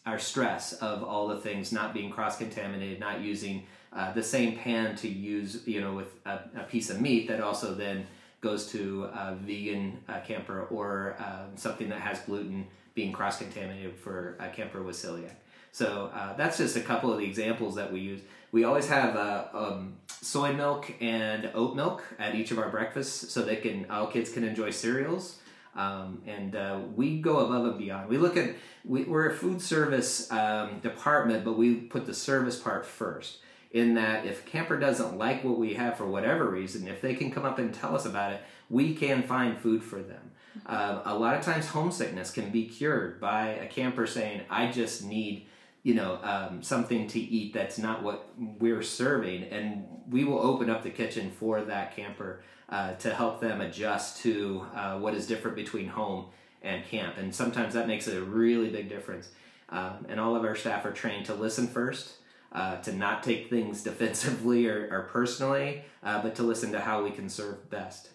our 0.05 0.19
stress 0.19 0.73
of 0.73 1.03
all 1.03 1.27
the 1.27 1.37
things 1.37 1.73
not 1.73 1.93
being 1.93 2.09
cross 2.09 2.37
contaminated, 2.37 2.99
not 2.99 3.19
using 3.19 3.65
uh, 3.93 4.11
the 4.13 4.23
same 4.23 4.57
pan 4.57 4.95
to 4.97 5.07
use, 5.07 5.65
you 5.65 5.81
know, 5.81 5.93
with 5.93 6.07
a, 6.25 6.39
a, 6.57 6.63
piece 6.63 6.89
of 6.89 6.99
meat 6.99 7.27
that 7.27 7.41
also 7.41 7.73
then 7.73 8.05
goes 8.41 8.71
to 8.71 9.05
a 9.05 9.35
vegan 9.41 9.99
uh, 10.09 10.19
camper 10.19 10.63
or 10.69 11.15
uh, 11.19 11.45
something 11.55 11.89
that 11.89 12.01
has 12.01 12.19
gluten 12.19 12.67
being 12.93 13.11
cross 13.11 13.37
contaminated 13.37 13.95
for 13.95 14.35
a 14.39 14.49
camper 14.49 14.81
with 14.83 14.95
celiac. 14.95 15.35
So 15.71 16.11
uh, 16.13 16.35
that's 16.35 16.57
just 16.57 16.75
a 16.75 16.81
couple 16.81 17.11
of 17.11 17.19
the 17.19 17.25
examples 17.25 17.75
that 17.75 17.91
we 17.91 17.99
use. 17.99 18.21
We 18.51 18.63
always 18.63 18.87
have 18.89 19.15
uh, 19.15 19.45
um, 19.53 19.97
soy 20.09 20.53
milk 20.53 20.91
and 21.01 21.49
oat 21.53 21.75
milk 21.75 22.03
at 22.17 22.35
each 22.35 22.51
of 22.51 22.59
our 22.59 22.69
breakfasts, 22.69 23.31
so 23.31 23.43
they 23.43 23.57
can 23.57 23.85
all 23.89 24.07
kids 24.07 24.31
can 24.31 24.43
enjoy 24.43 24.71
cereals. 24.71 25.37
Um, 25.75 26.23
and 26.25 26.55
uh, 26.55 26.79
we 26.95 27.21
go 27.21 27.45
above 27.45 27.65
and 27.65 27.77
beyond. 27.77 28.09
We 28.09 28.17
look 28.17 28.35
at 28.35 28.55
we, 28.83 29.05
are 29.05 29.29
a 29.29 29.33
food 29.33 29.61
service 29.61 30.31
um, 30.31 30.79
department, 30.79 31.45
but 31.45 31.57
we 31.57 31.75
put 31.75 32.07
the 32.07 32.13
service 32.15 32.59
part 32.59 32.85
first. 32.85 33.37
In 33.71 33.95
that, 33.95 34.25
if 34.25 34.45
camper 34.45 34.79
doesn't 34.79 35.17
like 35.17 35.43
what 35.43 35.57
we 35.57 35.73
have 35.73 35.97
for 35.97 36.07
whatever 36.07 36.49
reason, 36.49 36.87
if 36.87 37.01
they 37.01 37.15
can 37.15 37.31
come 37.31 37.45
up 37.45 37.59
and 37.59 37.73
tell 37.73 37.95
us 37.95 38.05
about 38.05 38.33
it, 38.33 38.41
we 38.69 38.95
can 38.95 39.23
find 39.23 39.57
food 39.57 39.83
for 39.83 40.01
them. 40.01 40.31
Uh, 40.65 41.01
a 41.05 41.17
lot 41.17 41.35
of 41.35 41.43
times, 41.43 41.67
homesickness 41.67 42.31
can 42.31 42.49
be 42.49 42.65
cured 42.65 43.19
by 43.19 43.49
a 43.49 43.67
camper 43.67 44.07
saying, 44.07 44.41
"I 44.49 44.71
just 44.71 45.03
need." 45.03 45.47
you 45.83 45.93
know 45.93 46.19
um, 46.23 46.61
something 46.61 47.07
to 47.07 47.19
eat 47.19 47.53
that's 47.53 47.77
not 47.77 48.03
what 48.03 48.27
we're 48.37 48.81
serving 48.81 49.43
and 49.43 49.85
we 50.09 50.23
will 50.23 50.39
open 50.39 50.69
up 50.69 50.83
the 50.83 50.89
kitchen 50.89 51.31
for 51.31 51.61
that 51.61 51.95
camper 51.95 52.41
uh, 52.69 52.93
to 52.95 53.13
help 53.13 53.39
them 53.39 53.61
adjust 53.61 54.21
to 54.21 54.65
uh, 54.75 54.97
what 54.97 55.13
is 55.13 55.27
different 55.27 55.55
between 55.55 55.87
home 55.87 56.25
and 56.61 56.85
camp. 56.85 57.17
And 57.17 57.33
sometimes 57.33 57.73
that 57.73 57.87
makes 57.87 58.07
a 58.07 58.21
really 58.21 58.69
big 58.69 58.89
difference. 58.89 59.29
Um, 59.69 60.05
and 60.09 60.19
all 60.19 60.35
of 60.35 60.43
our 60.43 60.55
staff 60.55 60.85
are 60.85 60.91
trained 60.91 61.25
to 61.27 61.33
listen 61.33 61.67
first, 61.67 62.15
uh, 62.51 62.77
to 62.77 62.93
not 62.93 63.23
take 63.23 63.49
things 63.49 63.83
defensively 63.91 64.67
or, 64.67 64.89
or 64.91 65.09
personally, 65.11 65.83
uh, 66.03 66.21
but 66.21 66.35
to 66.35 66.43
listen 66.43 66.71
to 66.71 66.79
how 66.79 67.03
we 67.03 67.11
can 67.11 67.29
serve 67.29 67.69
best. 67.69 68.09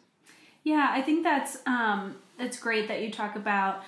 Yeah, 0.65 0.89
I 0.91 1.03
think 1.03 1.25
that's 1.25 1.59
um, 1.67 2.17
it's 2.39 2.59
great 2.59 2.89
that 2.89 3.03
you 3.03 3.11
talk 3.11 3.37
about 3.37 3.83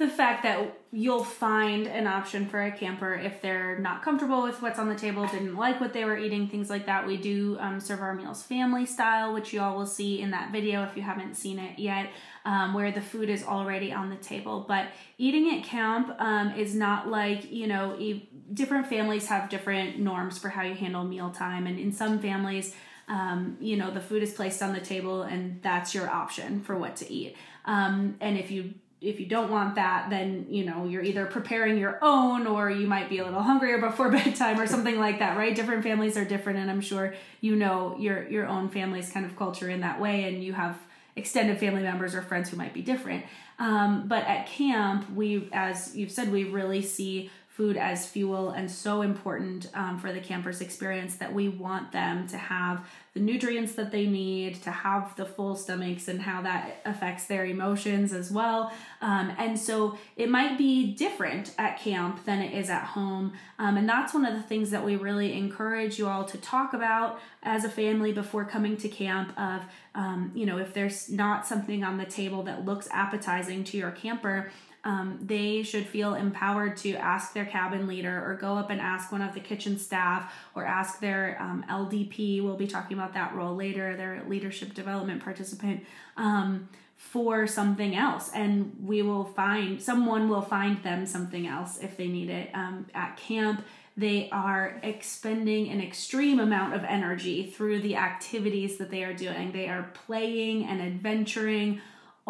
the 0.00 0.08
fact 0.08 0.44
that 0.44 0.80
you'll 0.92 1.22
find 1.22 1.86
an 1.86 2.06
option 2.06 2.48
for 2.48 2.64
a 2.64 2.72
camper 2.72 3.12
if 3.12 3.42
they're 3.42 3.78
not 3.80 4.02
comfortable 4.02 4.42
with 4.42 4.62
what's 4.62 4.78
on 4.78 4.88
the 4.88 4.94
table, 4.94 5.26
didn't 5.26 5.54
like 5.54 5.78
what 5.78 5.92
they 5.92 6.06
were 6.06 6.16
eating, 6.16 6.48
things 6.48 6.70
like 6.70 6.86
that. 6.86 7.06
We 7.06 7.18
do 7.18 7.58
um, 7.60 7.80
serve 7.80 8.00
our 8.00 8.14
meals 8.14 8.42
family 8.42 8.86
style, 8.86 9.34
which 9.34 9.52
you 9.52 9.60
all 9.60 9.76
will 9.76 9.84
see 9.84 10.22
in 10.22 10.30
that 10.30 10.52
video 10.52 10.84
if 10.84 10.96
you 10.96 11.02
haven't 11.02 11.34
seen 11.34 11.58
it 11.58 11.78
yet, 11.78 12.08
um, 12.46 12.72
where 12.72 12.90
the 12.90 13.02
food 13.02 13.28
is 13.28 13.44
already 13.44 13.92
on 13.92 14.08
the 14.08 14.16
table. 14.16 14.64
But 14.66 14.86
eating 15.18 15.54
at 15.54 15.64
camp 15.66 16.16
um, 16.18 16.54
is 16.54 16.74
not 16.74 17.08
like, 17.10 17.52
you 17.52 17.66
know, 17.66 17.94
e- 17.98 18.26
different 18.54 18.86
families 18.86 19.26
have 19.26 19.50
different 19.50 19.98
norms 19.98 20.38
for 20.38 20.48
how 20.48 20.62
you 20.62 20.74
handle 20.74 21.04
mealtime. 21.04 21.66
And 21.66 21.78
in 21.78 21.92
some 21.92 22.20
families, 22.20 22.74
um, 23.06 23.58
you 23.60 23.76
know, 23.76 23.90
the 23.90 24.00
food 24.00 24.22
is 24.22 24.32
placed 24.32 24.62
on 24.62 24.72
the 24.72 24.80
table 24.80 25.24
and 25.24 25.60
that's 25.60 25.94
your 25.94 26.08
option 26.08 26.62
for 26.62 26.74
what 26.74 26.96
to 26.96 27.12
eat. 27.12 27.36
Um, 27.66 28.16
and 28.22 28.38
if 28.38 28.50
you 28.50 28.74
if 29.00 29.18
you 29.18 29.26
don't 29.26 29.50
want 29.50 29.76
that, 29.76 30.10
then 30.10 30.46
you 30.50 30.64
know 30.64 30.84
you're 30.84 31.02
either 31.02 31.26
preparing 31.26 31.78
your 31.78 31.98
own 32.02 32.46
or 32.46 32.70
you 32.70 32.86
might 32.86 33.08
be 33.08 33.18
a 33.18 33.24
little 33.24 33.42
hungrier 33.42 33.78
before 33.78 34.10
bedtime 34.10 34.60
or 34.60 34.66
something 34.66 34.98
like 34.98 35.18
that, 35.20 35.36
right? 35.36 35.54
Different 35.54 35.82
families 35.82 36.16
are 36.16 36.24
different, 36.24 36.58
and 36.58 36.70
I'm 36.70 36.80
sure 36.80 37.14
you 37.40 37.56
know 37.56 37.96
your 37.98 38.28
your 38.28 38.46
own 38.46 38.68
family's 38.68 39.10
kind 39.10 39.24
of 39.24 39.36
culture 39.36 39.70
in 39.70 39.80
that 39.80 40.00
way, 40.00 40.24
and 40.24 40.44
you 40.44 40.52
have 40.52 40.78
extended 41.16 41.58
family 41.58 41.82
members 41.82 42.14
or 42.14 42.22
friends 42.22 42.50
who 42.50 42.56
might 42.56 42.74
be 42.74 42.82
different. 42.82 43.24
Um, 43.58 44.08
but 44.08 44.24
at 44.24 44.46
camp, 44.46 45.10
we, 45.14 45.48
as 45.52 45.94
you've 45.94 46.10
said, 46.10 46.32
we 46.32 46.44
really 46.44 46.80
see 46.80 47.30
food 47.60 47.76
as 47.76 48.06
fuel 48.06 48.48
and 48.52 48.70
so 48.70 49.02
important 49.02 49.68
um, 49.74 49.98
for 49.98 50.14
the 50.14 50.18
campers 50.18 50.62
experience 50.62 51.16
that 51.16 51.30
we 51.30 51.46
want 51.46 51.92
them 51.92 52.26
to 52.26 52.38
have 52.38 52.88
the 53.12 53.20
nutrients 53.20 53.74
that 53.74 53.90
they 53.90 54.06
need 54.06 54.54
to 54.62 54.70
have 54.70 55.14
the 55.16 55.26
full 55.26 55.54
stomachs 55.54 56.08
and 56.08 56.22
how 56.22 56.40
that 56.40 56.80
affects 56.86 57.26
their 57.26 57.44
emotions 57.44 58.14
as 58.14 58.30
well. 58.30 58.72
Um, 59.02 59.34
and 59.36 59.58
so 59.58 59.98
it 60.16 60.30
might 60.30 60.56
be 60.56 60.94
different 60.94 61.52
at 61.58 61.78
camp 61.78 62.24
than 62.24 62.40
it 62.40 62.56
is 62.56 62.70
at 62.70 62.84
home. 62.84 63.34
Um, 63.58 63.76
and 63.76 63.86
that's 63.86 64.14
one 64.14 64.24
of 64.24 64.32
the 64.32 64.42
things 64.42 64.70
that 64.70 64.82
we 64.82 64.96
really 64.96 65.34
encourage 65.34 65.98
you 65.98 66.08
all 66.08 66.24
to 66.24 66.38
talk 66.38 66.72
about 66.72 67.20
as 67.42 67.64
a 67.64 67.68
family 67.68 68.10
before 68.10 68.46
coming 68.46 68.78
to 68.78 68.88
camp 68.88 69.38
of 69.38 69.60
um, 69.94 70.30
you 70.34 70.46
know 70.46 70.58
if 70.58 70.72
there's 70.72 71.10
not 71.10 71.46
something 71.46 71.82
on 71.82 71.98
the 71.98 72.04
table 72.04 72.42
that 72.44 72.64
looks 72.64 72.88
appetizing 72.92 73.64
to 73.64 73.76
your 73.76 73.90
camper 73.90 74.50
um, 74.84 75.18
they 75.22 75.62
should 75.62 75.86
feel 75.86 76.14
empowered 76.14 76.76
to 76.78 76.94
ask 76.94 77.34
their 77.34 77.44
cabin 77.44 77.86
leader 77.86 78.24
or 78.24 78.34
go 78.34 78.56
up 78.56 78.70
and 78.70 78.80
ask 78.80 79.12
one 79.12 79.20
of 79.20 79.34
the 79.34 79.40
kitchen 79.40 79.78
staff 79.78 80.32
or 80.54 80.64
ask 80.64 81.00
their 81.00 81.36
um, 81.40 81.64
LDP. 81.68 82.42
We'll 82.42 82.56
be 82.56 82.66
talking 82.66 82.96
about 82.96 83.12
that 83.14 83.34
role 83.34 83.54
later, 83.54 83.96
their 83.96 84.22
leadership 84.26 84.74
development 84.74 85.22
participant. 85.22 85.84
Um, 86.16 86.68
for 87.00 87.46
something 87.46 87.96
else 87.96 88.30
and 88.34 88.76
we 88.84 89.00
will 89.00 89.24
find 89.24 89.80
someone 89.80 90.28
will 90.28 90.42
find 90.42 90.82
them 90.82 91.06
something 91.06 91.46
else 91.46 91.78
if 91.78 91.96
they 91.96 92.06
need 92.06 92.28
it 92.28 92.50
um, 92.52 92.86
at 92.92 93.16
camp 93.16 93.64
they 93.96 94.28
are 94.30 94.78
expending 94.82 95.70
an 95.70 95.80
extreme 95.80 96.38
amount 96.38 96.74
of 96.74 96.84
energy 96.84 97.46
through 97.46 97.80
the 97.80 97.96
activities 97.96 98.76
that 98.76 98.90
they 98.90 99.02
are 99.02 99.14
doing 99.14 99.50
they 99.52 99.66
are 99.66 99.90
playing 100.06 100.66
and 100.66 100.82
adventuring 100.82 101.80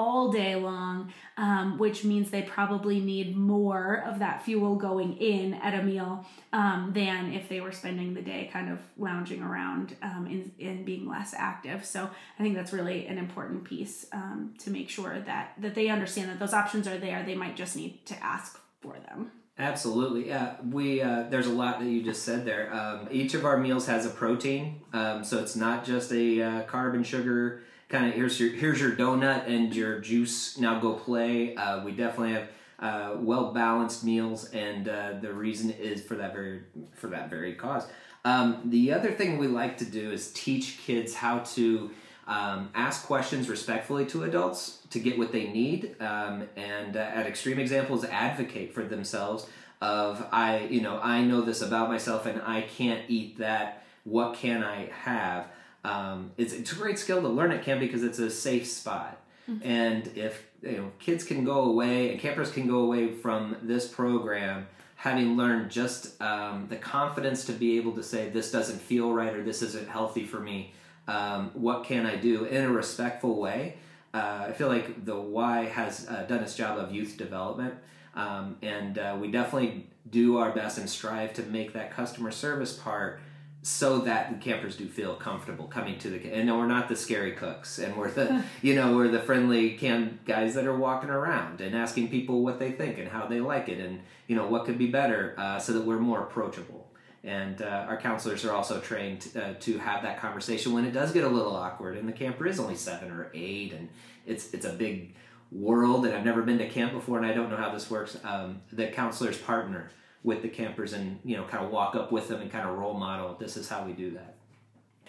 all 0.00 0.32
day 0.32 0.56
long, 0.56 1.12
um, 1.36 1.76
which 1.76 2.04
means 2.04 2.30
they 2.30 2.40
probably 2.40 3.00
need 3.00 3.36
more 3.36 4.02
of 4.06 4.18
that 4.18 4.42
fuel 4.42 4.74
going 4.74 5.14
in 5.18 5.52
at 5.54 5.78
a 5.78 5.82
meal 5.82 6.24
um, 6.54 6.90
than 6.94 7.34
if 7.34 7.50
they 7.50 7.60
were 7.60 7.70
spending 7.70 8.14
the 8.14 8.22
day 8.22 8.48
kind 8.50 8.72
of 8.72 8.78
lounging 8.96 9.42
around 9.42 9.94
um, 10.00 10.50
and, 10.58 10.86
being 10.86 11.06
less 11.06 11.34
active. 11.36 11.84
So 11.84 12.08
I 12.38 12.42
think 12.42 12.54
that's 12.54 12.72
really 12.72 13.06
an 13.08 13.18
important 13.18 13.64
piece 13.64 14.06
um, 14.12 14.54
to 14.60 14.70
make 14.70 14.88
sure 14.88 15.20
that 15.20 15.52
that 15.58 15.74
they 15.74 15.88
understand 15.88 16.30
that 16.30 16.38
those 16.38 16.54
options 16.54 16.88
are 16.88 16.96
there. 16.96 17.22
They 17.22 17.34
might 17.34 17.54
just 17.54 17.76
need 17.76 18.06
to 18.06 18.14
ask 18.24 18.58
for 18.80 18.96
them. 19.06 19.30
Absolutely, 19.58 20.28
yeah. 20.28 20.54
We 20.66 21.02
uh, 21.02 21.24
there's 21.28 21.46
a 21.46 21.52
lot 21.52 21.80
that 21.80 21.86
you 21.86 22.02
just 22.02 22.22
said 22.22 22.46
there. 22.46 22.72
Um, 22.72 23.08
each 23.10 23.34
of 23.34 23.44
our 23.44 23.58
meals 23.58 23.86
has 23.86 24.06
a 24.06 24.10
protein, 24.10 24.80
um, 24.94 25.22
so 25.24 25.40
it's 25.40 25.56
not 25.56 25.84
just 25.84 26.10
a 26.12 26.42
uh, 26.42 26.62
carb 26.62 26.94
and 26.94 27.06
sugar 27.06 27.64
kind 27.90 28.06
of 28.06 28.14
here's 28.14 28.40
your 28.40 28.50
here's 28.50 28.80
your 28.80 28.92
donut 28.92 29.46
and 29.48 29.74
your 29.74 29.98
juice. 29.98 30.56
Now 30.56 30.78
go 30.78 30.94
play. 30.94 31.54
Uh, 31.56 31.84
we 31.84 31.92
definitely 31.92 32.32
have 32.34 32.48
uh, 32.78 33.16
well 33.18 33.52
balanced 33.52 34.04
meals, 34.04 34.48
and 34.50 34.88
uh, 34.88 35.14
the 35.20 35.32
reason 35.32 35.70
is 35.70 36.02
for 36.02 36.14
that 36.14 36.32
very 36.32 36.62
for 36.94 37.08
that 37.08 37.28
very 37.28 37.54
cause. 37.54 37.86
Um, 38.24 38.62
the 38.66 38.92
other 38.92 39.10
thing 39.10 39.38
we 39.38 39.48
like 39.48 39.78
to 39.78 39.84
do 39.84 40.12
is 40.12 40.30
teach 40.32 40.78
kids 40.84 41.14
how 41.14 41.40
to 41.40 41.90
um, 42.26 42.70
ask 42.74 43.06
questions 43.06 43.48
respectfully 43.48 44.06
to 44.06 44.24
adults 44.24 44.78
to 44.90 45.00
get 45.00 45.18
what 45.18 45.32
they 45.32 45.48
need, 45.48 45.96
um, 46.00 46.44
and 46.56 46.96
uh, 46.96 47.00
at 47.00 47.26
extreme 47.26 47.58
examples, 47.58 48.04
advocate 48.04 48.72
for 48.72 48.84
themselves. 48.84 49.46
Of 49.82 50.26
I, 50.30 50.66
you 50.70 50.82
know, 50.82 51.00
I 51.02 51.22
know 51.22 51.40
this 51.40 51.62
about 51.62 51.88
myself, 51.88 52.26
and 52.26 52.40
I 52.42 52.60
can't 52.62 53.02
eat 53.08 53.38
that. 53.38 53.82
What 54.04 54.34
can 54.34 54.62
I 54.62 54.90
have? 55.02 55.46
Um, 55.84 56.32
it's, 56.36 56.52
it's 56.52 56.72
a 56.72 56.74
great 56.74 56.98
skill 56.98 57.22
to 57.22 57.28
learn 57.28 57.52
at 57.52 57.64
camp 57.64 57.80
because 57.80 58.02
it's 58.02 58.18
a 58.18 58.30
safe 58.30 58.66
spot. 58.66 59.18
Mm-hmm. 59.48 59.66
And 59.66 60.10
if 60.14 60.44
you 60.62 60.76
know 60.76 60.92
kids 60.98 61.24
can 61.24 61.44
go 61.44 61.62
away 61.62 62.10
and 62.10 62.20
campers 62.20 62.50
can 62.50 62.66
go 62.66 62.80
away 62.80 63.12
from 63.12 63.56
this 63.62 63.88
program 63.88 64.66
having 64.96 65.36
learned 65.36 65.70
just 65.70 66.20
um, 66.20 66.66
the 66.68 66.76
confidence 66.76 67.46
to 67.46 67.52
be 67.52 67.78
able 67.78 67.92
to 67.92 68.02
say 68.02 68.28
this 68.28 68.52
doesn't 68.52 68.78
feel 68.80 69.12
right 69.12 69.34
or 69.34 69.42
this 69.42 69.62
isn't 69.62 69.88
healthy 69.88 70.24
for 70.24 70.40
me 70.40 70.72
um, 71.08 71.50
what 71.54 71.84
can 71.84 72.06
i 72.06 72.16
do 72.16 72.44
in 72.44 72.64
a 72.64 72.70
respectful 72.70 73.40
way 73.40 73.76
uh, 74.12 74.46
i 74.48 74.52
feel 74.52 74.68
like 74.68 75.04
the 75.04 75.18
y 75.18 75.64
has 75.64 76.06
uh, 76.08 76.22
done 76.24 76.42
its 76.42 76.54
job 76.54 76.78
of 76.78 76.92
youth 76.92 77.16
development 77.16 77.74
um, 78.14 78.56
and 78.60 78.98
uh, 78.98 79.16
we 79.18 79.30
definitely 79.30 79.86
do 80.10 80.38
our 80.38 80.50
best 80.50 80.78
and 80.78 80.90
strive 80.90 81.32
to 81.32 81.42
make 81.44 81.72
that 81.72 81.90
customer 81.92 82.30
service 82.30 82.72
part 82.74 83.20
so 83.62 83.98
that 83.98 84.30
the 84.30 84.38
campers 84.38 84.76
do 84.76 84.88
feel 84.88 85.14
comfortable 85.14 85.66
coming 85.66 85.98
to 85.98 86.08
the 86.08 86.32
and 86.32 86.48
we're 86.48 86.66
not 86.66 86.88
the 86.88 86.96
scary 86.96 87.32
cooks 87.32 87.78
and 87.78 87.94
we're 87.94 88.10
the 88.10 88.42
you 88.62 88.74
know 88.74 88.96
we're 88.96 89.08
the 89.08 89.20
friendly 89.20 89.76
can 89.76 90.18
guys 90.24 90.54
that 90.54 90.66
are 90.66 90.76
walking 90.76 91.10
around 91.10 91.60
and 91.60 91.76
asking 91.76 92.08
people 92.08 92.42
what 92.42 92.58
they 92.58 92.72
think 92.72 92.98
and 92.98 93.08
how 93.08 93.26
they 93.26 93.38
like 93.38 93.68
it 93.68 93.78
and 93.78 94.00
you 94.26 94.36
know 94.36 94.46
what 94.46 94.64
could 94.64 94.78
be 94.78 94.86
better 94.86 95.34
uh, 95.36 95.58
so 95.58 95.72
that 95.72 95.84
we're 95.84 95.98
more 95.98 96.22
approachable. 96.22 96.86
And 97.22 97.60
uh, 97.60 97.84
our 97.86 98.00
counselors 98.00 98.46
are 98.46 98.52
also 98.52 98.80
trained 98.80 99.28
uh, 99.36 99.52
to 99.60 99.76
have 99.76 100.04
that 100.04 100.18
conversation 100.20 100.72
when 100.72 100.86
it 100.86 100.92
does 100.92 101.12
get 101.12 101.24
a 101.24 101.28
little 101.28 101.54
awkward 101.54 101.98
and 101.98 102.08
the 102.08 102.12
camper 102.12 102.46
is 102.46 102.58
only 102.58 102.76
seven 102.76 103.10
or 103.10 103.30
eight 103.34 103.74
and 103.74 103.90
it's 104.26 104.54
it's 104.54 104.64
a 104.64 104.72
big 104.72 105.14
world 105.52 106.06
and 106.06 106.14
I've 106.14 106.24
never 106.24 106.40
been 106.40 106.56
to 106.58 106.68
camp 106.68 106.94
before 106.94 107.18
and 107.18 107.26
I 107.26 107.34
don't 107.34 107.50
know 107.50 107.56
how 107.56 107.70
this 107.70 107.90
works. 107.90 108.16
Um, 108.24 108.62
the 108.72 108.86
counselors 108.86 109.36
partner 109.36 109.90
with 110.22 110.42
the 110.42 110.48
campers 110.48 110.92
and 110.92 111.18
you 111.24 111.36
know 111.36 111.44
kind 111.44 111.64
of 111.64 111.70
walk 111.70 111.94
up 111.94 112.12
with 112.12 112.28
them 112.28 112.40
and 112.40 112.50
kind 112.50 112.68
of 112.68 112.76
role 112.76 112.94
model 112.94 113.36
this 113.38 113.56
is 113.56 113.68
how 113.68 113.84
we 113.84 113.92
do 113.92 114.10
that. 114.12 114.36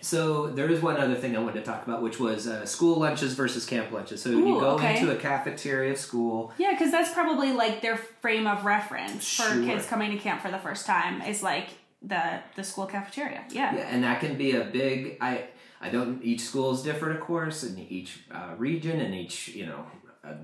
So 0.03 0.47
there 0.47 0.67
is 0.67 0.81
one 0.81 0.97
other 0.97 1.13
thing 1.13 1.37
i 1.37 1.39
wanted 1.39 1.59
to 1.59 1.61
talk 1.61 1.85
about 1.85 2.01
which 2.01 2.19
was 2.19 2.47
uh, 2.47 2.65
school 2.65 2.99
lunches 2.99 3.33
versus 3.33 3.65
camp 3.65 3.91
lunches. 3.91 4.21
So 4.21 4.31
Ooh, 4.31 4.47
you 4.47 4.59
go 4.59 4.71
okay. 4.71 4.99
into 4.99 5.11
a 5.11 5.15
cafeteria 5.15 5.91
of 5.91 5.97
school. 5.97 6.53
Yeah 6.57 6.71
because 6.71 6.91
that's 6.91 7.13
probably 7.13 7.51
like 7.51 7.81
their 7.81 7.97
frame 7.97 8.47
of 8.47 8.65
reference 8.65 9.23
sure. 9.23 9.45
for 9.45 9.63
kids 9.63 9.85
coming 9.85 10.11
to 10.11 10.17
camp 10.17 10.41
for 10.41 10.49
the 10.49 10.59
first 10.59 10.85
time 10.85 11.21
is 11.21 11.43
like 11.43 11.69
the 12.01 12.39
the 12.55 12.63
school 12.63 12.85
cafeteria. 12.85 13.43
Yeah. 13.49 13.75
Yeah 13.75 13.81
and 13.81 14.03
that 14.03 14.19
can 14.19 14.37
be 14.37 14.51
a 14.55 14.63
big 14.63 15.17
i 15.21 15.45
i 15.79 15.89
don't 15.89 16.23
each 16.23 16.41
school 16.41 16.71
is 16.71 16.81
different 16.81 17.19
of 17.19 17.21
course 17.21 17.63
and 17.63 17.77
each 17.91 18.21
uh, 18.31 18.55
region 18.57 19.01
and 19.01 19.13
each 19.13 19.49
you 19.49 19.65
know 19.65 19.85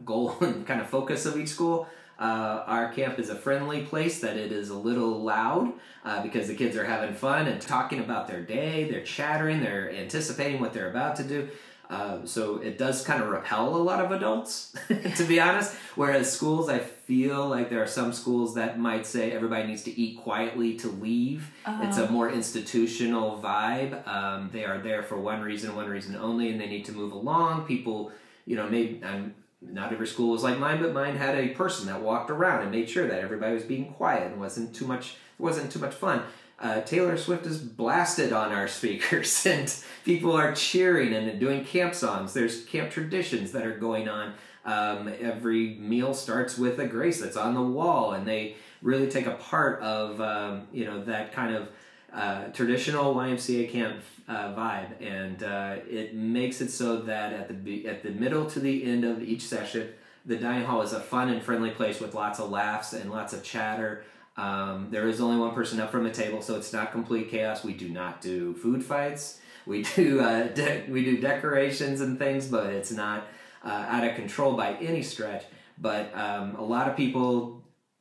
goal 0.05 0.35
and 0.41 0.65
kind 0.67 0.81
of 0.81 0.87
focus 0.87 1.25
of 1.25 1.37
each 1.37 1.49
school 1.49 1.87
uh, 2.19 2.63
our 2.65 2.91
camp 2.93 3.19
is 3.19 3.29
a 3.29 3.35
friendly 3.35 3.83
place 3.83 4.19
that 4.21 4.37
it 4.37 4.51
is 4.51 4.69
a 4.69 4.77
little 4.77 5.21
loud 5.21 5.73
uh, 6.03 6.21
because 6.23 6.47
the 6.47 6.55
kids 6.55 6.75
are 6.75 6.85
having 6.85 7.13
fun 7.13 7.47
and 7.47 7.61
talking 7.61 7.99
about 7.99 8.27
their 8.27 8.41
day. 8.41 8.89
They're 8.89 9.03
chattering, 9.03 9.59
they're 9.59 9.91
anticipating 9.91 10.59
what 10.59 10.73
they're 10.73 10.89
about 10.89 11.15
to 11.17 11.23
do. 11.23 11.49
Uh, 11.89 12.25
so 12.25 12.57
it 12.57 12.77
does 12.77 13.03
kind 13.05 13.23
of 13.23 13.29
repel 13.29 13.75
a 13.75 13.77
lot 13.77 14.03
of 14.03 14.11
adults, 14.11 14.75
to 15.15 15.23
be 15.23 15.39
honest. 15.39 15.73
Whereas 15.95 16.31
schools, 16.31 16.67
I 16.67 16.79
feel 16.79 17.47
like 17.47 17.69
there 17.69 17.81
are 17.81 17.87
some 17.87 18.11
schools 18.11 18.55
that 18.55 18.77
might 18.77 19.05
say 19.05 19.31
everybody 19.31 19.67
needs 19.67 19.83
to 19.83 19.97
eat 19.97 20.17
quietly 20.17 20.75
to 20.79 20.89
leave. 20.89 21.49
Uh-huh. 21.65 21.83
It's 21.87 21.97
a 21.97 22.09
more 22.09 22.29
institutional 22.29 23.41
vibe. 23.41 24.05
Um, 24.05 24.49
they 24.51 24.65
are 24.65 24.79
there 24.79 25.01
for 25.01 25.17
one 25.17 25.41
reason, 25.41 25.75
one 25.75 25.87
reason 25.87 26.15
only, 26.17 26.49
and 26.49 26.59
they 26.59 26.67
need 26.67 26.83
to 26.85 26.91
move 26.91 27.13
along. 27.13 27.65
People, 27.65 28.11
you 28.45 28.57
know, 28.57 28.69
maybe 28.69 29.01
I'm 29.05 29.33
not 29.61 29.91
every 29.91 30.07
school 30.07 30.31
was 30.31 30.43
like 30.43 30.59
mine, 30.59 30.81
but 30.81 30.93
mine 30.93 31.15
had 31.15 31.37
a 31.37 31.49
person 31.49 31.87
that 31.87 32.01
walked 32.01 32.29
around 32.29 32.61
and 32.61 32.71
made 32.71 32.89
sure 32.89 33.07
that 33.07 33.19
everybody 33.19 33.53
was 33.53 33.63
being 33.63 33.93
quiet 33.93 34.31
and 34.31 34.39
wasn't 34.39 34.75
too 34.75 34.85
much 34.85 35.15
wasn't 35.39 35.71
too 35.71 35.79
much 35.79 35.93
fun. 35.93 36.23
Uh, 36.59 36.81
Taylor 36.81 37.17
Swift 37.17 37.45
is 37.45 37.59
blasted 37.59 38.33
on 38.33 38.51
our 38.51 38.67
speakers, 38.79 39.45
and 39.45 39.73
people 40.03 40.31
are 40.31 40.53
cheering 40.53 41.13
and 41.13 41.39
doing 41.39 41.63
camp 41.63 41.93
songs. 41.93 42.33
There's 42.33 42.65
camp 42.65 42.91
traditions 42.91 43.51
that 43.51 43.65
are 43.65 43.77
going 43.77 44.09
on. 44.09 44.33
Um, 44.65 45.11
every 45.21 45.75
meal 45.75 46.13
starts 46.13 46.57
with 46.57 46.79
a 46.79 46.87
grace 46.87 47.21
that's 47.21 47.37
on 47.37 47.53
the 47.53 47.61
wall, 47.61 48.13
and 48.13 48.27
they 48.27 48.57
really 48.81 49.07
take 49.07 49.25
a 49.25 49.31
part 49.31 49.81
of 49.81 50.21
um, 50.21 50.67
you 50.71 50.85
know 50.85 51.03
that 51.05 51.31
kind 51.33 51.55
of 51.55 51.69
uh, 52.13 52.45
traditional 52.47 53.13
YMCA 53.15 53.69
camp 53.69 54.01
uh, 54.27 54.53
vibe, 54.53 55.01
and 55.01 55.43
uh, 55.43 55.75
it 55.89 56.15
makes 56.15 56.61
it 56.61 56.69
so 56.69 57.01
that 57.01 57.33
at 57.33 57.63
the 57.63 57.87
at 57.87 58.03
the 58.03 58.11
middle 58.11 58.45
to 58.47 58.59
the 58.59 58.83
end 58.83 59.03
of 59.03 59.21
each 59.21 59.41
session, 59.41 59.89
the 60.25 60.37
dining 60.37 60.65
hall 60.65 60.81
is 60.81 60.93
a 60.93 60.99
fun 60.99 61.29
and 61.29 61.41
friendly 61.41 61.71
place 61.71 61.99
with 61.99 62.13
lots 62.13 62.39
of 62.39 62.49
laughs 62.49 62.93
and 62.93 63.11
lots 63.11 63.33
of 63.33 63.43
chatter. 63.43 64.03
Um, 64.35 64.89
there 64.91 65.07
is 65.07 65.19
only 65.19 65.37
one 65.37 65.53
person 65.55 65.79
up 65.79 65.91
from 65.91 66.03
the 66.03 66.11
table, 66.11 66.41
so 66.41 66.55
it's 66.55 66.71
not 66.71 66.91
complete 66.91 67.29
chaos. 67.29 67.63
We 67.63 67.73
do 67.73 67.89
not 67.89 68.21
do 68.21 68.53
food 68.53 68.83
fights. 68.83 69.39
We 69.65 69.83
do 69.95 70.21
uh, 70.21 70.47
de- 70.47 70.85
we 70.89 71.03
do 71.03 71.17
decorations 71.17 72.01
and 72.01 72.17
things, 72.19 72.47
but 72.47 72.67
it's 72.67 72.91
not 72.91 73.27
uh, 73.63 73.85
out 73.89 74.03
of 74.03 74.15
control 74.15 74.53
by 74.53 74.73
any 74.75 75.01
stretch. 75.01 75.45
But 75.79 76.15
um, 76.17 76.55
a 76.55 76.63
lot 76.63 76.89
of 76.89 76.97
people 76.97 77.56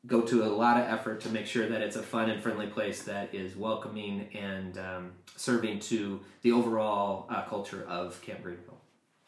go 0.06 0.20
to 0.22 0.44
a 0.44 0.48
lot 0.48 0.78
of 0.80 0.86
effort 0.88 1.20
to 1.22 1.28
make 1.28 1.46
sure 1.46 1.68
that 1.68 1.80
it's 1.80 1.96
a 1.96 2.02
fun 2.02 2.30
and 2.30 2.42
friendly 2.42 2.66
place 2.66 3.02
that 3.04 3.34
is 3.34 3.56
welcoming 3.56 4.28
and 4.34 4.78
um, 4.78 5.12
serving 5.36 5.80
to 5.80 6.20
the 6.42 6.52
overall 6.52 7.26
uh, 7.30 7.42
culture 7.44 7.84
of 7.88 8.20
Camp 8.22 8.42
Greenville. 8.42 8.76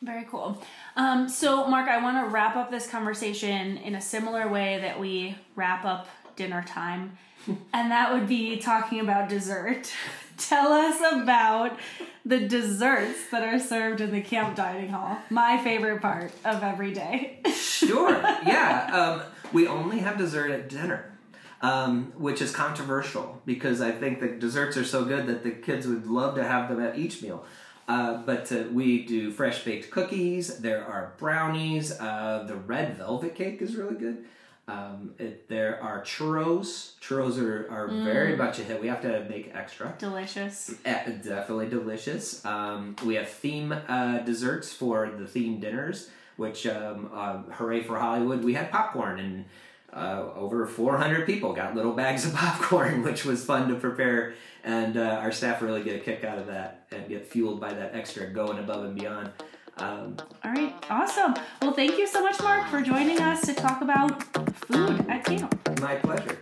Very 0.00 0.24
cool. 0.24 0.62
Um, 0.96 1.28
so, 1.28 1.66
Marc, 1.66 1.88
I 1.88 2.00
want 2.00 2.24
to 2.24 2.30
wrap 2.30 2.54
up 2.54 2.70
this 2.70 2.88
conversation 2.88 3.78
in 3.78 3.96
a 3.96 4.00
similar 4.00 4.46
way 4.48 4.78
that 4.78 5.00
we 5.00 5.36
wrap 5.56 5.84
up 5.84 6.08
dinner 6.36 6.62
time, 6.62 7.18
and 7.72 7.90
that 7.90 8.12
would 8.12 8.28
be 8.28 8.58
talking 8.58 9.00
about 9.00 9.28
dessert. 9.28 9.92
Tell 10.38 10.72
us 10.72 11.00
about 11.00 11.76
the 12.24 12.46
desserts 12.46 13.30
that 13.32 13.42
are 13.42 13.58
served 13.58 14.00
in 14.00 14.12
the 14.12 14.20
camp 14.20 14.54
dining 14.54 14.90
hall. 14.90 15.18
My 15.30 15.58
favorite 15.64 16.00
part 16.00 16.30
of 16.44 16.62
every 16.62 16.92
day. 16.92 17.40
sure. 17.52 18.12
Yeah. 18.12 18.88
Um, 18.92 19.22
we 19.52 19.66
only 19.66 19.98
have 19.98 20.18
dessert 20.18 20.50
at 20.50 20.68
dinner. 20.68 21.12
Um, 21.60 22.12
which 22.16 22.40
is 22.40 22.52
controversial 22.52 23.42
because 23.44 23.80
I 23.80 23.90
think 23.90 24.20
the 24.20 24.28
desserts 24.28 24.76
are 24.76 24.84
so 24.84 25.04
good 25.04 25.26
that 25.26 25.42
the 25.42 25.50
kids 25.50 25.88
would 25.88 26.06
love 26.06 26.36
to 26.36 26.44
have 26.44 26.68
them 26.68 26.80
at 26.80 26.96
each 26.96 27.20
meal. 27.20 27.44
Uh, 27.88 28.18
but 28.18 28.52
uh, 28.52 28.64
we 28.70 29.04
do 29.04 29.32
fresh 29.32 29.64
baked 29.64 29.90
cookies. 29.90 30.58
There 30.58 30.84
are 30.84 31.14
brownies. 31.16 31.98
Uh, 31.98 32.44
the 32.46 32.54
red 32.54 32.96
velvet 32.96 33.34
cake 33.34 33.60
is 33.60 33.74
really 33.74 33.96
good. 33.96 34.24
Um, 34.68 35.14
it, 35.18 35.48
there 35.48 35.82
are 35.82 36.02
churros. 36.02 36.98
Churros 37.00 37.42
are, 37.42 37.66
are 37.70 37.88
mm. 37.88 38.04
very 38.04 38.36
much 38.36 38.58
a 38.58 38.64
hit. 38.64 38.80
We 38.80 38.88
have 38.88 39.00
to 39.00 39.24
make 39.30 39.50
extra. 39.54 39.94
Delicious. 39.98 40.74
Uh, 40.84 41.10
definitely 41.24 41.70
delicious. 41.70 42.44
Um, 42.44 42.94
we 43.04 43.14
have 43.14 43.30
theme 43.30 43.72
uh, 43.72 44.18
desserts 44.18 44.70
for 44.70 45.10
the 45.10 45.26
theme 45.26 45.58
dinners 45.58 46.10
which 46.38 46.66
um, 46.66 47.10
uh, 47.12 47.42
hooray 47.52 47.82
for 47.82 47.98
Hollywood, 47.98 48.42
we 48.42 48.54
had 48.54 48.70
popcorn 48.70 49.18
and 49.18 49.44
uh, 49.92 50.30
over 50.36 50.66
400 50.66 51.26
people 51.26 51.52
got 51.52 51.74
little 51.74 51.92
bags 51.92 52.24
of 52.24 52.34
popcorn, 52.34 53.02
which 53.02 53.24
was 53.24 53.44
fun 53.44 53.68
to 53.68 53.74
prepare. 53.74 54.34
And 54.64 54.96
uh, 54.96 55.20
our 55.20 55.32
staff 55.32 55.60
really 55.62 55.82
get 55.82 55.96
a 55.96 55.98
kick 55.98 56.24
out 56.24 56.38
of 56.38 56.46
that 56.46 56.86
and 56.90 57.08
get 57.08 57.26
fueled 57.26 57.60
by 57.60 57.72
that 57.72 57.94
extra 57.94 58.26
going 58.26 58.58
above 58.58 58.84
and 58.84 58.98
beyond. 58.98 59.30
Um, 59.78 60.16
All 60.44 60.52
right, 60.52 60.74
awesome. 60.90 61.34
Well, 61.62 61.72
thank 61.72 61.98
you 61.98 62.06
so 62.06 62.22
much, 62.22 62.40
Marc, 62.40 62.68
for 62.68 62.82
joining 62.82 63.20
us 63.20 63.42
to 63.42 63.54
talk 63.54 63.80
about 63.80 64.22
food 64.54 65.06
at 65.08 65.24
camp. 65.24 65.80
My 65.80 65.94
pleasure. 65.96 66.38